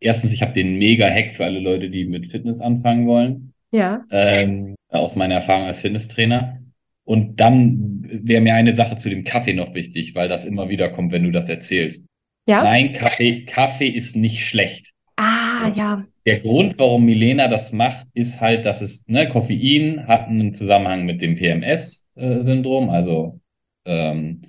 [0.00, 3.52] erstens, ich habe den Mega-Hack für alle Leute, die mit Fitness anfangen wollen.
[3.72, 4.04] Ja.
[4.10, 6.60] Ähm, aus meiner Erfahrung als Fitnesstrainer.
[7.04, 10.88] Und dann wäre mir eine Sache zu dem Kaffee noch wichtig, weil das immer wieder
[10.88, 12.06] kommt, wenn du das erzählst.
[12.46, 12.62] Ja.
[12.62, 14.92] Nein, Kaffee, Kaffee ist nicht schlecht.
[15.16, 16.04] Ah, ja.
[16.26, 21.04] Der Grund, warum Milena das macht, ist halt, dass es, ne, Koffein hat einen Zusammenhang
[21.04, 23.40] mit dem PMS-Syndrom, also
[23.84, 24.42] ähm,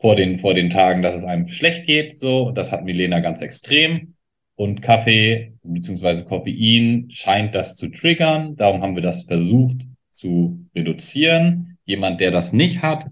[0.00, 2.50] vor den, vor den Tagen, dass es einem schlecht geht, so.
[2.50, 4.14] Das hat Milena ganz extrem.
[4.56, 8.56] Und Kaffee beziehungsweise Koffein scheint das zu triggern.
[8.56, 9.76] Darum haben wir das versucht
[10.10, 11.71] zu reduzieren.
[11.84, 13.06] Jemand, der das nicht hat,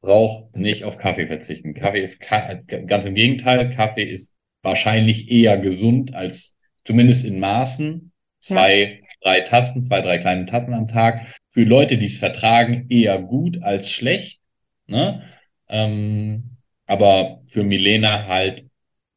[0.00, 1.74] braucht nicht auf Kaffee verzichten.
[1.74, 3.74] Kaffee ist ganz im Gegenteil.
[3.74, 6.54] Kaffee ist wahrscheinlich eher gesund als
[6.84, 8.12] zumindest in Maßen.
[8.40, 9.06] Zwei, ja.
[9.22, 11.34] drei Tassen, zwei, drei kleine Tassen am Tag.
[11.50, 14.40] Für Leute, die es vertragen, eher gut als schlecht.
[14.86, 15.22] Ne?
[15.68, 18.66] Ähm, aber für Milena halt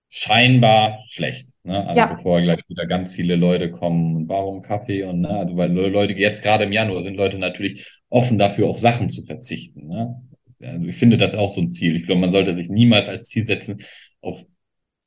[0.10, 1.47] scheinbar schlecht.
[1.68, 1.86] Ne?
[1.86, 2.13] Also ja.
[2.13, 5.30] bevor gleich wieder ganz viele Leute kommen, warum Kaffee und ne?
[5.30, 9.24] also weil Leute jetzt gerade im Januar sind Leute natürlich offen dafür, auf Sachen zu
[9.24, 9.88] verzichten.
[9.88, 10.22] Ne?
[10.61, 11.95] Also ich finde das auch so ein Ziel.
[11.95, 13.82] Ich glaube, man sollte sich niemals als Ziel setzen,
[14.22, 14.45] auf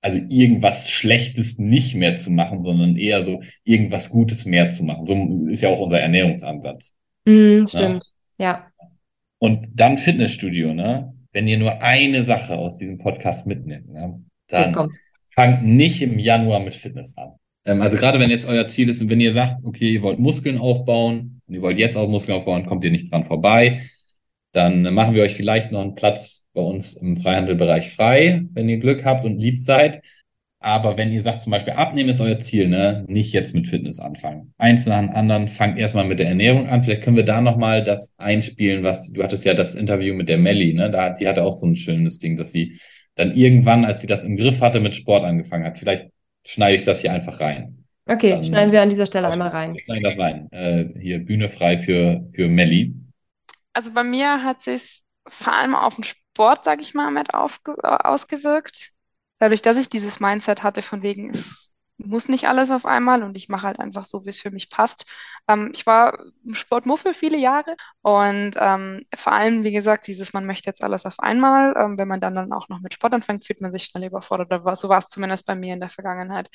[0.03, 5.07] also irgendwas Schlechtes nicht mehr zu machen, sondern eher so irgendwas Gutes mehr zu machen.
[5.07, 6.95] So ist ja auch unser Ernährungsansatz.
[7.27, 8.05] Mm, stimmt,
[8.39, 8.67] ja.
[9.39, 11.15] Und dann Fitnessstudio, ne?
[11.33, 14.23] Wenn ihr nur eine Sache aus diesem Podcast mitnimmt, ne?
[14.49, 14.91] dann
[15.41, 17.33] fangt nicht im Januar mit Fitness an.
[17.65, 20.59] Ähm, also gerade wenn jetzt euer Ziel ist, wenn ihr sagt, okay, ihr wollt Muskeln
[20.59, 23.81] aufbauen und ihr wollt jetzt auch Muskeln aufbauen, kommt ihr nicht dran vorbei,
[24.53, 28.81] dann machen wir euch vielleicht noch einen Platz bei uns im Freihandelbereich frei, wenn ihr
[28.81, 30.03] Glück habt und lieb seid.
[30.63, 33.99] Aber wenn ihr sagt, zum Beispiel abnehmen ist euer Ziel, ne, nicht jetzt mit Fitness
[33.99, 34.53] anfangen.
[34.59, 36.83] Eins nach dem anderen, fangt erstmal mit der Ernährung an.
[36.85, 40.37] Vielleicht können wir da nochmal das einspielen, was, du hattest ja das Interview mit der
[40.37, 42.79] Melli, ne, da, die hatte auch so ein schönes Ding, dass sie
[43.15, 45.79] dann irgendwann, als sie das im Griff hatte, mit Sport angefangen hat.
[45.79, 46.11] Vielleicht
[46.45, 47.85] schneide ich das hier einfach rein.
[48.07, 49.75] Okay, dann, schneiden wir an dieser Stelle einmal rein.
[49.75, 50.53] Wir schneiden das rein.
[50.53, 52.95] Äh, hier Bühne frei für, für Melli.
[53.73, 57.77] Also bei mir hat sich vor allem auf den Sport, sage ich mal, mit aufge
[58.05, 58.91] ausgewirkt.
[59.39, 61.70] Dadurch, dass ich dieses Mindset hatte, von wegen, es
[62.07, 64.71] muss nicht alles auf einmal und ich mache halt einfach so, wie es für mich
[64.71, 65.05] passt.
[65.49, 66.19] Ähm, ich war
[66.53, 71.21] Sportmuffel viele Jahre und ähm, vor allem, wie gesagt, dieses, man möchte jetzt alles auf
[71.21, 71.75] einmal.
[71.77, 74.51] Ähm, wenn man dann, dann auch noch mit Sport anfängt, fühlt man sich schnell überfordert.
[74.79, 76.49] so war es zumindest bei mir in der Vergangenheit.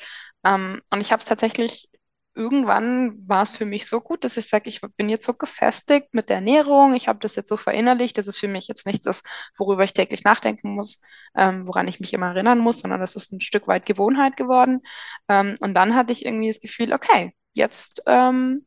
[0.44, 1.90] Ähm, und ich habe es tatsächlich
[2.36, 6.14] irgendwann war es für mich so gut, dass ich sage, ich bin jetzt so gefestigt
[6.14, 9.06] mit der Ernährung, ich habe das jetzt so verinnerlicht, dass es für mich jetzt nichts
[9.06, 9.26] ist,
[9.58, 11.02] worüber ich täglich nachdenken muss,
[11.36, 14.82] ähm, woran ich mich immer erinnern muss, sondern das ist ein Stück weit Gewohnheit geworden.
[15.30, 18.66] Ähm, und dann hatte ich irgendwie das Gefühl, okay, jetzt, ähm,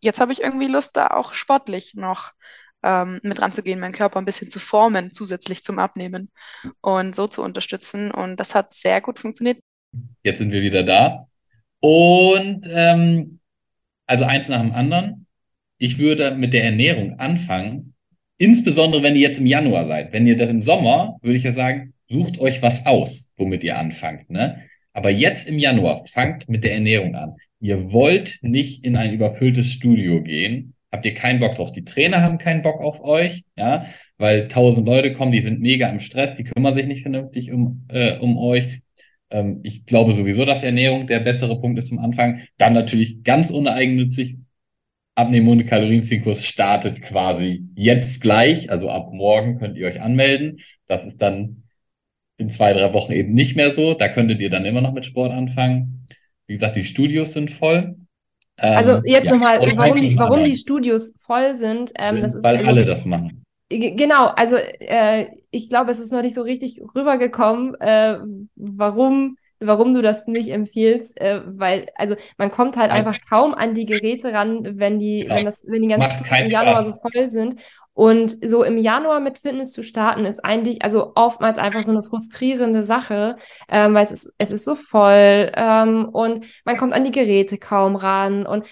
[0.00, 2.32] jetzt habe ich irgendwie Lust, da auch sportlich noch
[2.82, 6.30] ähm, mit ranzugehen, meinen Körper ein bisschen zu formen, zusätzlich zum Abnehmen
[6.80, 8.10] und so zu unterstützen.
[8.10, 9.60] Und das hat sehr gut funktioniert.
[10.22, 11.28] Jetzt sind wir wieder da.
[11.82, 13.40] Und ähm,
[14.06, 15.26] also eins nach dem anderen.
[15.78, 17.94] Ich würde mit der Ernährung anfangen,
[18.38, 20.12] insbesondere wenn ihr jetzt im Januar seid.
[20.12, 23.78] Wenn ihr das im Sommer, würde ich ja sagen, sucht euch was aus, womit ihr
[23.78, 24.30] anfangt.
[24.30, 24.62] Ne?
[24.92, 27.34] Aber jetzt im Januar fangt mit der Ernährung an.
[27.58, 30.74] Ihr wollt nicht in ein überfülltes Studio gehen.
[30.92, 31.72] Habt ihr keinen Bock drauf?
[31.72, 33.86] Die Trainer haben keinen Bock auf euch, ja,
[34.18, 37.86] weil tausend Leute kommen, die sind mega im Stress, die kümmern sich nicht vernünftig um,
[37.88, 38.82] äh, um euch.
[39.32, 42.42] Ähm, ich glaube sowieso, dass Ernährung der bessere Punkt ist zum Anfang.
[42.58, 44.38] Dann natürlich ganz uneigennützig.
[45.14, 48.70] Abnehmen ohne Kalorienziehenkurs startet quasi jetzt gleich.
[48.70, 50.60] Also ab morgen könnt ihr euch anmelden.
[50.86, 51.64] Das ist dann
[52.38, 53.94] in zwei, drei Wochen eben nicht mehr so.
[53.94, 56.06] Da könntet ihr dann immer noch mit Sport anfangen.
[56.46, 57.96] Wie gesagt, die Studios sind voll.
[58.56, 61.92] also ähm, jetzt ja, nochmal, warum, die, warum die Studios voll sind.
[61.98, 63.41] Ähm, das ist, weil also, alle das machen.
[63.78, 68.18] Genau, also äh, ich glaube, es ist noch nicht so richtig rübergekommen, äh,
[68.56, 73.74] warum, warum du das nicht empfiehlst, äh, weil, also man kommt halt einfach kaum an
[73.74, 75.36] die Geräte ran, wenn die, genau.
[75.36, 77.56] wenn das, wenn die ganzen Stunden im Januar so voll sind.
[77.94, 82.02] Und so im Januar mit Fitness zu starten, ist eigentlich, also oftmals einfach so eine
[82.02, 83.36] frustrierende Sache,
[83.68, 87.58] ähm, weil es ist, es ist so voll ähm, und man kommt an die Geräte
[87.58, 88.66] kaum ran und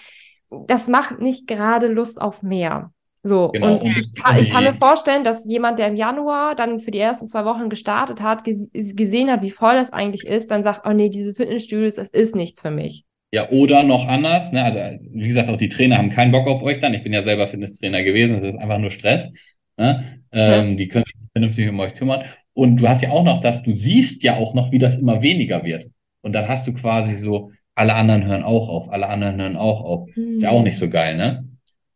[0.49, 2.91] das macht nicht gerade Lust auf mehr.
[3.23, 3.73] So, genau.
[3.73, 6.99] und ich kann, ich kann, mir vorstellen, dass jemand, der im Januar dann für die
[6.99, 10.93] ersten zwei Wochen gestartet hat, gesehen hat, wie voll das eigentlich ist, dann sagt, oh
[10.93, 13.05] nee, diese Fitnessstudios, das ist nichts für mich.
[13.31, 14.63] Ja, oder noch anders, ne?
[14.63, 14.79] also
[15.13, 16.93] wie gesagt, auch die Trainer haben keinen Bock auf euch dann.
[16.93, 19.31] Ich bin ja selber Fitnesstrainer gewesen, das ist einfach nur Stress.
[19.77, 20.21] Ne?
[20.31, 20.75] Ähm, ja.
[20.75, 22.23] Die können sich vernünftig um euch kümmern.
[22.53, 25.21] Und du hast ja auch noch das, du siehst ja auch noch, wie das immer
[25.21, 25.85] weniger wird.
[26.21, 29.81] Und dann hast du quasi so, alle anderen hören auch auf, alle anderen hören auch
[29.83, 30.09] auf.
[30.13, 30.33] Hm.
[30.33, 30.65] Ist ja auch hm.
[30.65, 31.45] nicht so geil, ne?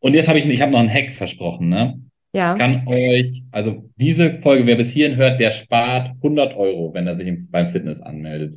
[0.05, 1.99] Und jetzt habe ich, ich habe noch einen Hack versprochen, ne?
[2.31, 2.53] Ja.
[2.53, 7.15] Kann euch, also diese Folge, wer bis hierhin hört, der spart 100 Euro, wenn er
[7.15, 8.53] sich beim Fitness anmeldet.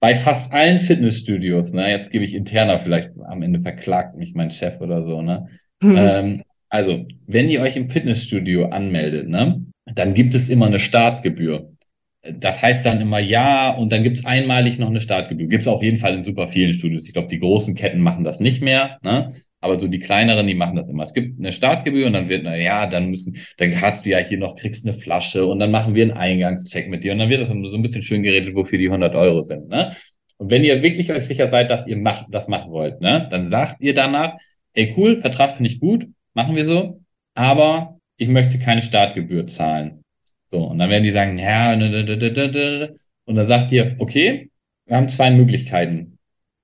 [0.00, 1.90] Bei fast allen Fitnessstudios, ne?
[1.90, 5.46] Jetzt gebe ich interner vielleicht am Ende verklagt mich mein Chef oder so, ne?
[5.82, 5.94] Mhm.
[5.94, 9.66] Ähm, also, wenn ihr euch im Fitnessstudio anmeldet, ne?
[9.84, 11.70] Dann gibt es immer eine Startgebühr.
[12.22, 15.48] Das heißt dann immer ja und dann gibt's einmalig noch eine Startgebühr.
[15.48, 17.06] Gibt's auf jeden Fall in super vielen Studios.
[17.06, 18.96] Ich glaube, die großen Ketten machen das nicht mehr.
[19.02, 19.34] Ne?
[19.62, 21.04] Aber so die kleineren, die machen das immer.
[21.04, 24.18] Es gibt eine Startgebühr und dann wird, na ja, dann müssen, dann hast du ja
[24.18, 27.30] hier noch, kriegst eine Flasche und dann machen wir einen Eingangscheck mit dir und dann
[27.30, 29.96] wird das so ein bisschen schön geredet, wofür die 100 Euro sind, ne?
[30.36, 33.28] Und wenn ihr wirklich euch sicher seid, dass ihr macht, das machen wollt, ne?
[33.30, 34.34] Dann sagt ihr danach,
[34.74, 37.00] ey cool, Vertrag finde ich gut, machen wir so,
[37.34, 40.02] aber ich möchte keine Startgebühr zahlen.
[40.50, 44.50] So, und dann werden die sagen, ja, und dann sagt ihr, okay,
[44.86, 46.11] wir haben zwei Möglichkeiten.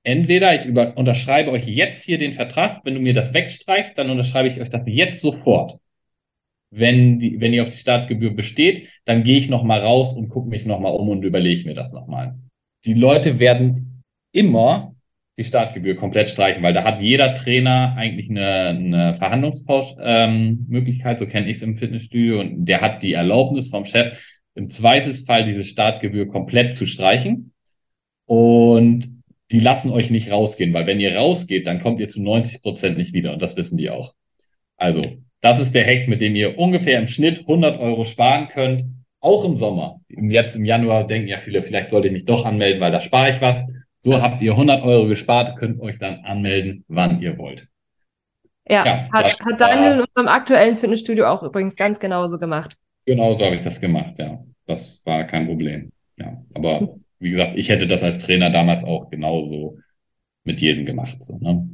[0.09, 4.09] Entweder ich über, unterschreibe euch jetzt hier den Vertrag, wenn du mir das wegstreichst, dann
[4.09, 5.81] unterschreibe ich euch das jetzt sofort.
[6.71, 10.49] Wenn, die, wenn ihr auf die Startgebühr besteht, dann gehe ich nochmal raus und gucke
[10.49, 12.39] mich nochmal um und überlege mir das nochmal.
[12.87, 14.03] Die Leute werden
[14.33, 14.95] immer
[15.37, 21.31] die Startgebühr komplett streichen, weil da hat jeder Trainer eigentlich eine, eine Verhandlungsmöglichkeit, ähm, so
[21.31, 24.19] kenne ich es im Fitnessstudio, und der hat die Erlaubnis vom Chef,
[24.55, 27.53] im Zweifelsfall diese Startgebühr komplett zu streichen.
[28.25, 29.18] Und
[29.51, 32.99] die lassen euch nicht rausgehen, weil wenn ihr rausgeht, dann kommt ihr zu 90 Prozent
[32.99, 34.15] nicht wieder und das wissen die auch.
[34.77, 35.03] Also,
[35.41, 38.85] das ist der Hack, mit dem ihr ungefähr im Schnitt 100 Euro sparen könnt,
[39.21, 40.01] auch im Sommer.
[40.09, 43.31] Jetzt im Januar denken ja viele, vielleicht sollte ich mich doch anmelden, weil da spare
[43.31, 43.65] ich was.
[44.01, 47.67] So habt ihr 100 Euro gespart, könnt euch dann anmelden, wann ihr wollt.
[48.69, 52.77] Ja, ja hat, hat Daniel in unserem aktuellen Fitnessstudio auch übrigens ganz genauso gemacht.
[53.07, 54.45] Genau so habe ich das gemacht, ja.
[54.67, 55.91] Das war kein Problem.
[56.17, 59.79] Ja, aber wie gesagt, ich hätte das als Trainer damals auch genauso
[60.45, 61.23] mit jedem gemacht.
[61.23, 61.69] So, ne?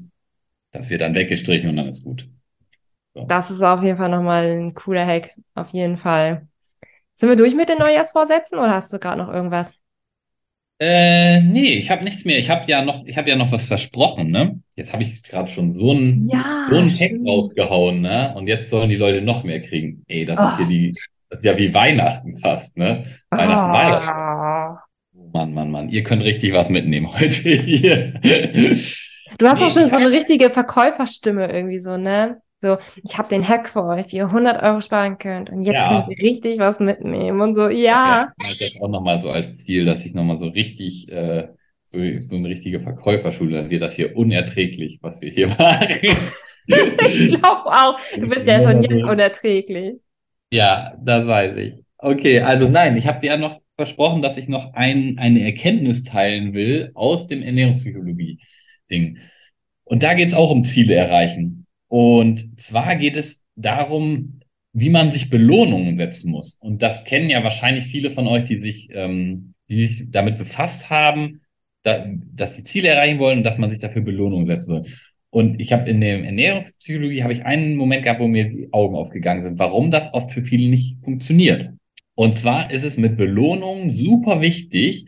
[0.72, 2.28] Das wird dann weggestrichen und dann ist gut.
[3.14, 3.24] So.
[3.26, 5.36] Das ist auf jeden Fall nochmal ein cooler Hack.
[5.54, 6.48] Auf jeden Fall.
[7.14, 9.78] Sind wir durch mit den Neujahrsvorsätzen oder hast du gerade noch irgendwas?
[10.80, 12.38] Äh, nee, ich habe nichts mehr.
[12.38, 14.60] Ich habe ja noch, ich habe ja noch was versprochen, ne?
[14.74, 18.34] Jetzt habe ich gerade schon so ein ja, so Hack rausgehauen, ne?
[18.34, 20.02] Und jetzt sollen die Leute noch mehr kriegen.
[20.08, 20.48] Ey, das oh.
[20.48, 20.94] ist hier die,
[21.30, 23.04] das ist ja wie Weihnachten fast, ne?
[23.30, 23.74] Weihnachten, oh.
[23.74, 24.23] Weihnachten.
[25.34, 28.14] Mann, Mann, Mann, ihr könnt richtig was mitnehmen heute hier.
[29.38, 32.40] Du hast nee, auch schon so eine richtige Verkäuferstimme irgendwie so, ne?
[32.60, 35.74] So, ich habe den Hack für euch, wie ihr 100 Euro sparen könnt und jetzt
[35.74, 35.88] ja.
[35.88, 38.32] könnt ihr richtig was mitnehmen und so, ja.
[38.38, 41.48] Ich habe das auch nochmal so als Ziel, dass ich nochmal so richtig, äh,
[41.84, 45.98] so, so eine richtige Verkäuferschule, dann wird das hier unerträglich, was wir hier machen.
[46.66, 49.96] ich glaube auch, du bist ja schon jetzt unerträglich.
[50.52, 51.74] Ja, das weiß ich.
[51.98, 56.04] Okay, also nein, ich habe dir ja noch versprochen, dass ich noch ein, eine Erkenntnis
[56.04, 59.18] teilen will aus dem Ernährungspsychologie-Ding.
[59.84, 61.66] Und da geht es auch um Ziele erreichen.
[61.88, 64.40] Und zwar geht es darum,
[64.72, 66.58] wie man sich Belohnungen setzen muss.
[66.60, 70.90] Und das kennen ja wahrscheinlich viele von euch, die sich, ähm, die sich damit befasst
[70.90, 71.42] haben,
[71.82, 74.86] da, dass sie Ziele erreichen wollen und dass man sich dafür Belohnungen setzen soll.
[75.30, 78.96] Und ich habe in der Ernährungspsychologie habe ich einen Moment gehabt, wo mir die Augen
[78.96, 81.72] aufgegangen sind, warum das oft für viele nicht funktioniert.
[82.14, 85.06] Und zwar ist es mit Belohnungen super wichtig,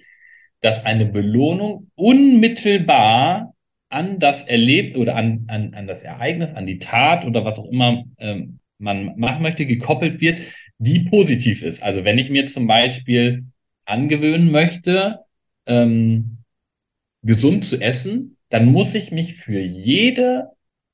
[0.61, 3.55] dass eine Belohnung unmittelbar
[3.89, 7.71] an das Erlebt oder an, an, an das Ereignis, an die Tat oder was auch
[7.71, 10.41] immer ähm, man machen möchte, gekoppelt wird,
[10.79, 11.83] die positiv ist.
[11.83, 13.45] Also wenn ich mir zum Beispiel
[13.85, 15.21] angewöhnen möchte,
[15.67, 16.39] ähm,
[17.23, 20.51] gesund zu essen, dann muss ich mich für jede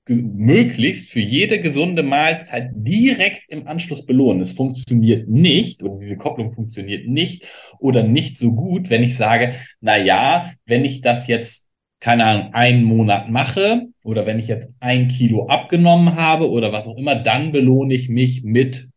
[0.09, 4.43] möglichst für jede gesunde Mahlzeit direkt im Anschluss belohnen.
[4.43, 7.47] Es funktioniert nicht oder diese Kopplung funktioniert nicht
[7.79, 11.71] oder nicht so gut, wenn ich sage, na ja, wenn ich das jetzt
[12.03, 16.89] keine Ahnung, einen Monat mache oder wenn ich jetzt ein Kilo abgenommen habe oder was
[16.89, 18.89] auch immer, dann belohne ich mich mit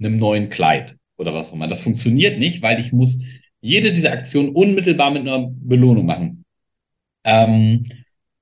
[0.00, 1.68] einem neuen Kleid oder was auch immer.
[1.68, 3.22] Das funktioniert nicht, weil ich muss
[3.60, 6.44] jede dieser Aktionen unmittelbar mit einer Belohnung machen.
[7.22, 7.86] Ähm,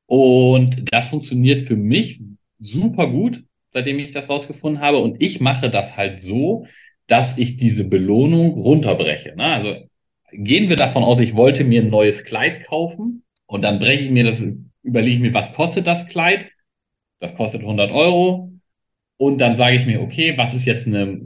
[0.06, 2.20] und das funktioniert für mich
[2.58, 4.98] super gut, seitdem ich das rausgefunden habe.
[4.98, 6.66] Und ich mache das halt so,
[7.06, 9.34] dass ich diese Belohnung runterbreche.
[9.36, 9.44] Ne?
[9.44, 9.76] Also
[10.32, 14.10] gehen wir davon aus, ich wollte mir ein neues Kleid kaufen und dann breche ich
[14.10, 14.42] mir das,
[14.82, 16.50] überlege ich mir, was kostet das Kleid?
[17.20, 18.52] Das kostet 100 Euro.
[19.18, 21.20] Und dann sage ich mir, okay, was ist jetzt eine,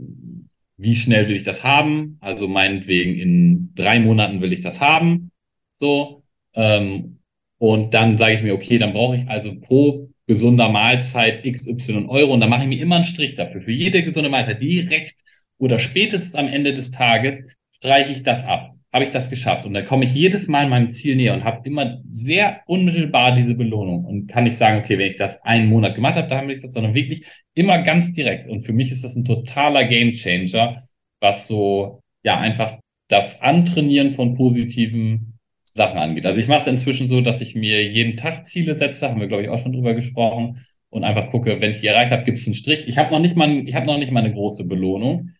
[0.77, 2.17] wie schnell will ich das haben?
[2.21, 5.31] Also meinetwegen in drei Monaten will ich das haben.
[5.73, 6.23] So.
[6.53, 7.20] Ähm,
[7.61, 12.33] und dann sage ich mir, okay, dann brauche ich also pro gesunder Mahlzeit XY Euro.
[12.33, 13.61] Und dann mache ich mir immer einen Strich dafür.
[13.61, 15.13] Für jede gesunde Mahlzeit direkt
[15.59, 19.65] oder spätestens am Ende des Tages streiche ich das ab habe ich das geschafft.
[19.65, 23.55] Und dann komme ich jedes Mal meinem Ziel näher und habe immer sehr unmittelbar diese
[23.55, 24.03] Belohnung.
[24.03, 26.61] Und kann nicht sagen, okay, wenn ich das einen Monat gemacht habe, dann habe ich
[26.61, 28.49] das, sondern wirklich immer ganz direkt.
[28.49, 30.81] Und für mich ist das ein totaler Gamechanger,
[31.21, 35.30] was so, ja, einfach das Antrainieren von positiven
[35.73, 36.25] Sachen angeht.
[36.25, 39.27] Also ich mache es inzwischen so, dass ich mir jeden Tag Ziele setze, haben wir,
[39.27, 42.39] glaube ich, auch schon drüber gesprochen, und einfach gucke, wenn ich die erreicht habe, gibt
[42.39, 42.87] es einen Strich.
[42.87, 45.31] Ich habe noch nicht mal, ich habe noch nicht mal eine große Belohnung.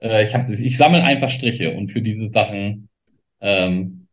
[0.00, 2.90] Äh, ich, hab, ich sammle einfach Striche und für diese Sachen
[3.40, 4.06] ähm,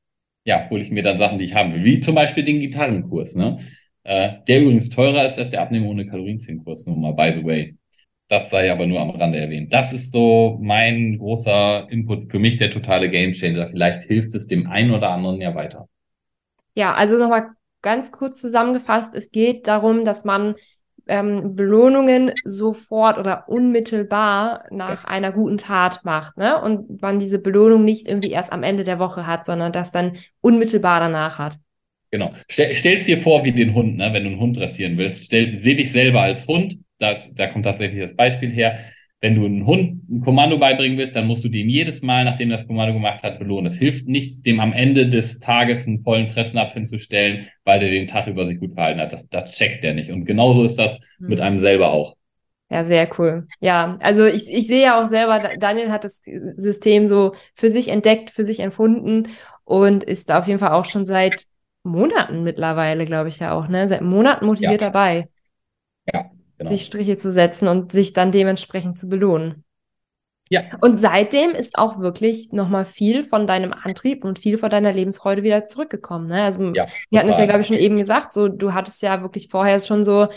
[0.45, 3.35] ja, hole ich mir dann Sachen, die ich haben will, wie zum Beispiel den Gitarrenkurs,
[3.35, 3.59] ne?
[4.03, 7.75] Äh, der übrigens teurer ist als der Abnehmen ohne Kalorien-Kurs, nur mal by the way.
[8.27, 9.71] Das sei aber nur am Rande erwähnt.
[9.71, 13.69] Das ist so mein großer Input, für mich der totale Gamechanger.
[13.69, 15.87] Vielleicht hilft es dem einen oder anderen ja weiter.
[16.73, 17.49] Ja, also nochmal
[17.83, 20.55] ganz kurz zusammengefasst, es geht darum, dass man
[21.07, 25.09] ähm, Belohnungen sofort oder unmittelbar nach ja.
[25.09, 26.59] einer guten Tat macht, ne?
[26.59, 30.13] Und man diese Belohnung nicht irgendwie erst am Ende der Woche hat, sondern das dann
[30.41, 31.59] unmittelbar danach hat.
[32.11, 32.31] Genau.
[32.47, 34.13] Stell, stell's dir vor wie den Hund, ne?
[34.13, 35.25] wenn du einen Hund dressieren willst.
[35.25, 36.79] Stell, seh dich selber als Hund.
[36.99, 38.79] Da, da kommt tatsächlich das Beispiel her.
[39.21, 42.49] Wenn du einen Hund ein Kommando beibringen willst, dann musst du dem jedes Mal, nachdem
[42.49, 43.65] das Kommando gemacht hat, belohnen.
[43.65, 48.07] Es hilft nichts, dem am Ende des Tages einen vollen Fressnapf hinzustellen, weil der den
[48.07, 49.13] Tag über sich gut verhalten hat.
[49.13, 50.11] Das, das checkt der nicht.
[50.11, 51.29] Und genauso ist das mhm.
[51.29, 52.15] mit einem selber auch.
[52.69, 53.47] Ja, sehr cool.
[53.59, 56.21] Ja, also ich, ich sehe ja auch selber, Daniel hat das
[56.57, 59.29] System so für sich entdeckt, für sich empfunden
[59.63, 61.45] und ist auf jeden Fall auch schon seit
[61.83, 63.87] Monaten mittlerweile, glaube ich ja auch, ne?
[63.87, 64.89] Seit Monaten motiviert ja.
[64.89, 65.29] dabei.
[66.11, 66.71] Ja, genau.
[66.71, 69.63] Sich Striche zu setzen und sich dann dementsprechend zu belohnen.
[70.49, 70.61] Ja.
[70.81, 75.41] Und seitdem ist auch wirklich nochmal viel von deinem Antrieb und viel von deiner Lebensfreude
[75.41, 76.27] wieder zurückgekommen.
[76.27, 76.43] Ne?
[76.43, 79.23] Also ja, wir hatten es ja, glaube ich, schon eben gesagt, so du hattest ja
[79.23, 80.27] wirklich vorher schon so,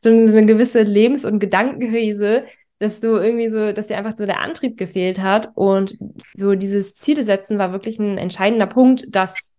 [0.00, 2.44] so eine gewisse Lebens- und Gedankenkrise,
[2.78, 5.48] dass du irgendwie so, dass dir einfach so der Antrieb gefehlt hat.
[5.54, 5.96] Und
[6.34, 9.54] so dieses Ziele setzen war wirklich ein entscheidender Punkt, dass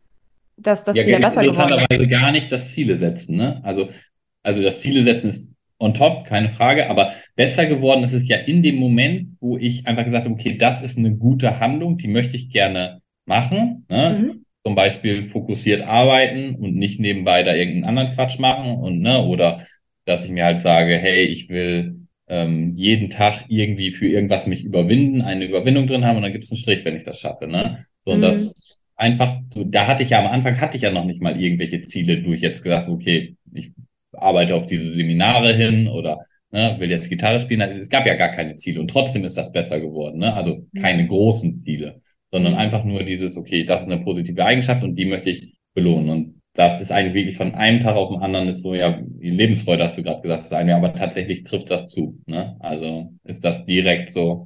[0.57, 2.09] dass das ja, wieder besser geworden ist.
[2.09, 3.37] Gar nicht das Ziele setzen.
[3.37, 3.61] Ne?
[3.63, 3.89] Also,
[4.41, 8.37] also das Ziele setzen ist on top, keine Frage, aber besser geworden ist es ja
[8.37, 12.07] in dem Moment, wo ich einfach gesagt habe, okay, das ist eine gute Handlung, die
[12.07, 13.85] möchte ich gerne machen.
[13.89, 14.17] Ne?
[14.19, 14.45] Mhm.
[14.63, 19.65] Zum Beispiel fokussiert arbeiten und nicht nebenbei da irgendeinen anderen Quatsch machen und ne, oder
[20.05, 24.63] dass ich mir halt sage, hey, ich will ähm, jeden Tag irgendwie für irgendwas mich
[24.63, 27.47] überwinden, eine Überwindung drin haben und dann gibt es einen Strich, wenn ich das schaffe.
[27.47, 27.85] Ne?
[28.01, 28.23] So, und mhm.
[28.23, 31.81] das einfach, da hatte ich ja am Anfang hatte ich ja noch nicht mal irgendwelche
[31.83, 33.71] Ziele, durch jetzt gesagt, okay, ich
[34.17, 36.19] arbeite auf diese Seminare hin oder
[36.51, 37.61] ne, will jetzt Gitarre spielen.
[37.61, 40.19] Es gab ja gar keine Ziele und trotzdem ist das besser geworden.
[40.19, 40.33] Ne?
[40.33, 42.01] Also keine großen Ziele,
[42.31, 46.09] sondern einfach nur dieses, okay, das ist eine positive Eigenschaft und die möchte ich belohnen.
[46.09, 49.29] Und das ist eigentlich wirklich von einem Tag auf den anderen ist so, ja, die
[49.29, 52.19] Lebensfreude hast du gerade gesagt, ist eine, aber tatsächlich trifft das zu.
[52.25, 52.57] Ne?
[52.59, 54.43] Also ist das direkt so,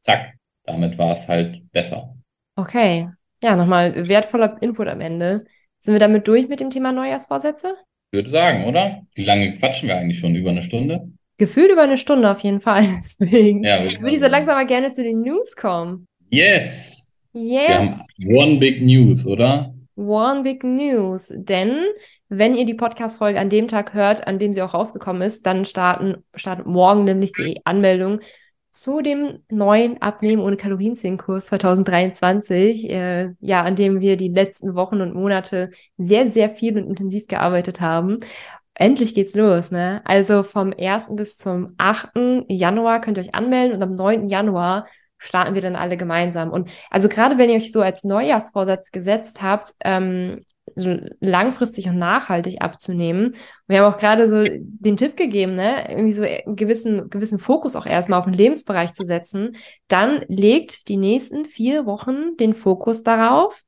[0.00, 2.14] zack, damit war es halt besser.
[2.54, 3.08] Okay,
[3.42, 5.44] ja, nochmal wertvoller Input am Ende.
[5.80, 7.74] Sind wir damit durch mit dem Thema Neujahrsvorsätze?
[8.10, 9.02] Ich würde sagen, oder?
[9.14, 10.34] Wie lange quatschen wir eigentlich schon?
[10.34, 11.12] Über eine Stunde?
[11.36, 12.84] Gefühlt über eine Stunde auf jeden Fall.
[12.96, 16.06] Deswegen ja, würde ich so langsam mal gerne zu den News kommen.
[16.30, 17.26] Yes.
[17.34, 17.98] Yes.
[18.16, 19.74] Wir haben One Big News, oder?
[19.96, 21.30] One Big News.
[21.36, 21.82] Denn
[22.30, 25.66] wenn ihr die Podcast-Folge an dem Tag hört, an dem sie auch rausgekommen ist, dann
[25.66, 28.20] starten, startet morgen nämlich die Anmeldung
[28.80, 35.00] zu dem neuen Abnehmen ohne Kalorienzählen-Kurs 2023, äh, ja, an dem wir die letzten Wochen
[35.00, 38.18] und Monate sehr, sehr viel und intensiv gearbeitet haben.
[38.74, 40.00] Endlich geht's los, ne?
[40.04, 41.16] Also vom 1.
[41.16, 42.44] bis zum 8.
[42.48, 44.26] Januar könnt ihr euch anmelden und am 9.
[44.26, 46.50] Januar starten wir dann alle gemeinsam.
[46.50, 50.44] Und also gerade wenn ihr euch so als Neujahrsvorsatz gesetzt habt, ähm,
[50.74, 53.34] so langfristig und nachhaltig abzunehmen.
[53.66, 57.76] Wir haben auch gerade so den Tipp gegeben, ne, irgendwie so einen gewissen, gewissen Fokus
[57.76, 59.56] auch erstmal auf den Lebensbereich zu setzen.
[59.88, 63.62] Dann legt die nächsten vier Wochen den Fokus darauf,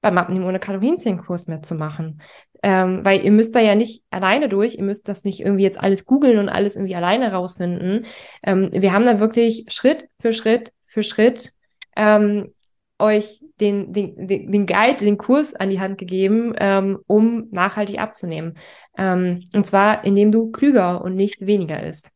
[0.00, 2.20] beim Abnehmen ohne Kalorienzählenkurs mitzumachen.
[2.62, 5.80] Ähm, weil ihr müsst da ja nicht alleine durch, ihr müsst das nicht irgendwie jetzt
[5.80, 8.04] alles googeln und alles irgendwie alleine rausfinden.
[8.42, 11.52] Ähm, wir haben da wirklich Schritt für Schritt für Schritt
[11.96, 12.52] ähm,
[12.98, 18.54] euch den, den, den Guide, den Kurs an die Hand gegeben, ähm, um nachhaltig abzunehmen.
[18.96, 22.12] Ähm, und zwar, indem du klüger und nicht weniger isst.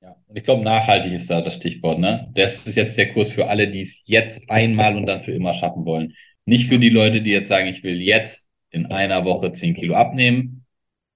[0.00, 2.30] Ja, und ich glaube, nachhaltig ist da das Stichwort, ne?
[2.34, 5.52] Das ist jetzt der Kurs für alle, die es jetzt einmal und dann für immer
[5.52, 6.14] schaffen wollen.
[6.44, 9.94] Nicht für die Leute, die jetzt sagen, ich will jetzt in einer Woche 10 Kilo
[9.94, 10.64] abnehmen.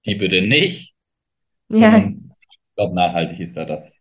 [0.05, 0.93] Die bitte nicht.
[1.69, 1.97] Ja.
[1.97, 3.96] Ich glaube, nachhaltig ist da das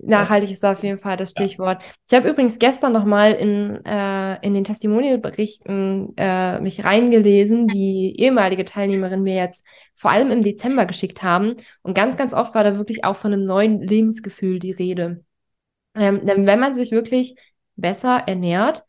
[0.00, 1.82] Nachhaltig ist auf jeden Fall das Stichwort.
[1.82, 1.88] Ja.
[2.08, 8.64] Ich habe übrigens gestern nochmal in, äh, in den Testimonial-Berichten äh, mich reingelesen, die ehemalige
[8.64, 11.56] Teilnehmerin mir jetzt vor allem im Dezember geschickt haben.
[11.82, 15.24] Und ganz, ganz oft war da wirklich auch von einem neuen Lebensgefühl die Rede.
[15.96, 17.34] Ähm, denn wenn man sich wirklich
[17.74, 18.84] besser ernährt,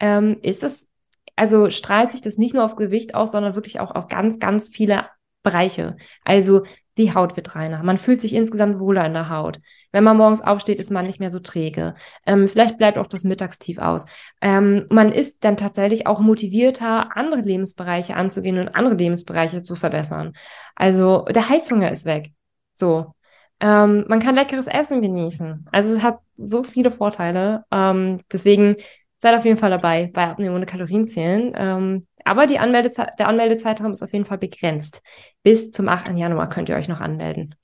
[0.00, 0.88] ähm, ist es,
[1.36, 4.70] also strahlt sich das nicht nur auf Gewicht aus, sondern wirklich auch auf ganz, ganz
[4.70, 5.06] viele
[5.42, 5.96] Bereiche.
[6.24, 6.62] Also
[6.98, 7.82] die Haut wird reiner.
[7.82, 9.60] Man fühlt sich insgesamt wohler in der Haut.
[9.92, 11.94] Wenn man morgens aufsteht, ist man nicht mehr so träge.
[12.26, 14.06] Ähm, vielleicht bleibt auch das Mittagstief aus.
[14.40, 20.32] Ähm, man ist dann tatsächlich auch motivierter, andere Lebensbereiche anzugehen und andere Lebensbereiche zu verbessern.
[20.74, 22.30] Also der Heißhunger ist weg.
[22.74, 23.12] So.
[23.60, 25.66] Ähm, man kann leckeres Essen genießen.
[25.72, 27.64] Also es hat so viele Vorteile.
[27.70, 28.76] Ähm, deswegen
[29.20, 31.52] seid auf jeden Fall dabei bei Abnehmen ohne Kalorienzählen.
[31.56, 35.02] Ähm, aber die Anmeldezeit, der Anmeldezeitraum ist auf jeden Fall begrenzt.
[35.42, 36.16] Bis zum 8.
[36.16, 37.54] Januar könnt ihr euch noch anmelden.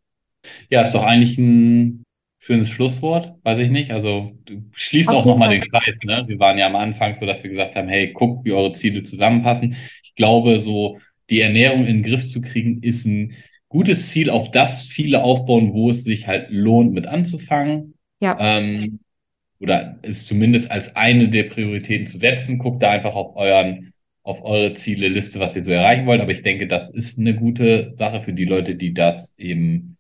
[0.71, 2.05] Ja, ist doch eigentlich ein
[2.39, 3.91] schönes Schlusswort, weiß ich nicht.
[3.91, 5.99] Also du schließt auf auch nochmal den Kreis.
[6.05, 6.25] Ne?
[6.27, 9.03] Wir waren ja am Anfang so, dass wir gesagt haben, hey, guckt, wie eure Ziele
[9.03, 9.77] zusammenpassen.
[10.03, 10.99] Ich glaube, so
[11.31, 13.35] die Ernährung in den Griff zu kriegen, ist ein
[13.69, 17.95] gutes Ziel, auf das viele aufbauen, wo es sich halt lohnt, mit anzufangen.
[18.21, 18.37] Ja.
[18.39, 19.01] Ähm,
[19.61, 22.59] oder es zumindest als eine der Prioritäten zu setzen.
[22.59, 23.92] Guckt da einfach auf euren,
[24.23, 26.21] auf eure Ziele-Liste, was ihr so erreichen wollt.
[26.21, 29.97] Aber ich denke, das ist eine gute Sache für die Leute, die das eben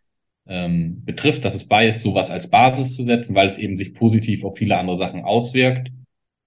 [0.46, 3.94] ähm, betrifft, dass es bei ist, sowas als Basis zu setzen, weil es eben sich
[3.94, 5.90] positiv auf viele andere Sachen auswirkt.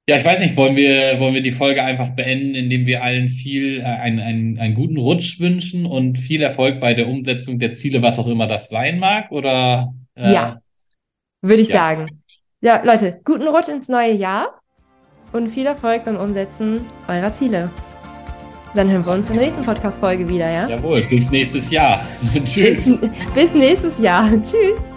[0.08, 3.28] Ja, ich weiß nicht, wollen wir, wollen wir die Folge einfach beenden, indem wir allen
[3.28, 7.72] viel, äh, einen, einen, einen guten Rutsch wünschen und viel Erfolg bei der Umsetzung der
[7.72, 9.32] Ziele, was auch immer das sein mag?
[9.32, 9.94] Oder?
[10.14, 10.62] Äh, ja,
[11.42, 11.80] würde ich ja.
[11.80, 12.22] sagen.
[12.62, 14.62] Ja, Leute, guten Rutsch ins neue Jahr
[15.36, 17.70] und viel Erfolg beim Umsetzen eurer Ziele.
[18.74, 20.68] Dann hören wir uns in der nächsten Podcast-Folge wieder, ja?
[20.68, 22.06] Jawohl, bis nächstes Jahr.
[22.46, 22.84] Tschüss.
[22.84, 23.00] Bis,
[23.34, 24.30] bis nächstes Jahr.
[24.42, 24.95] Tschüss.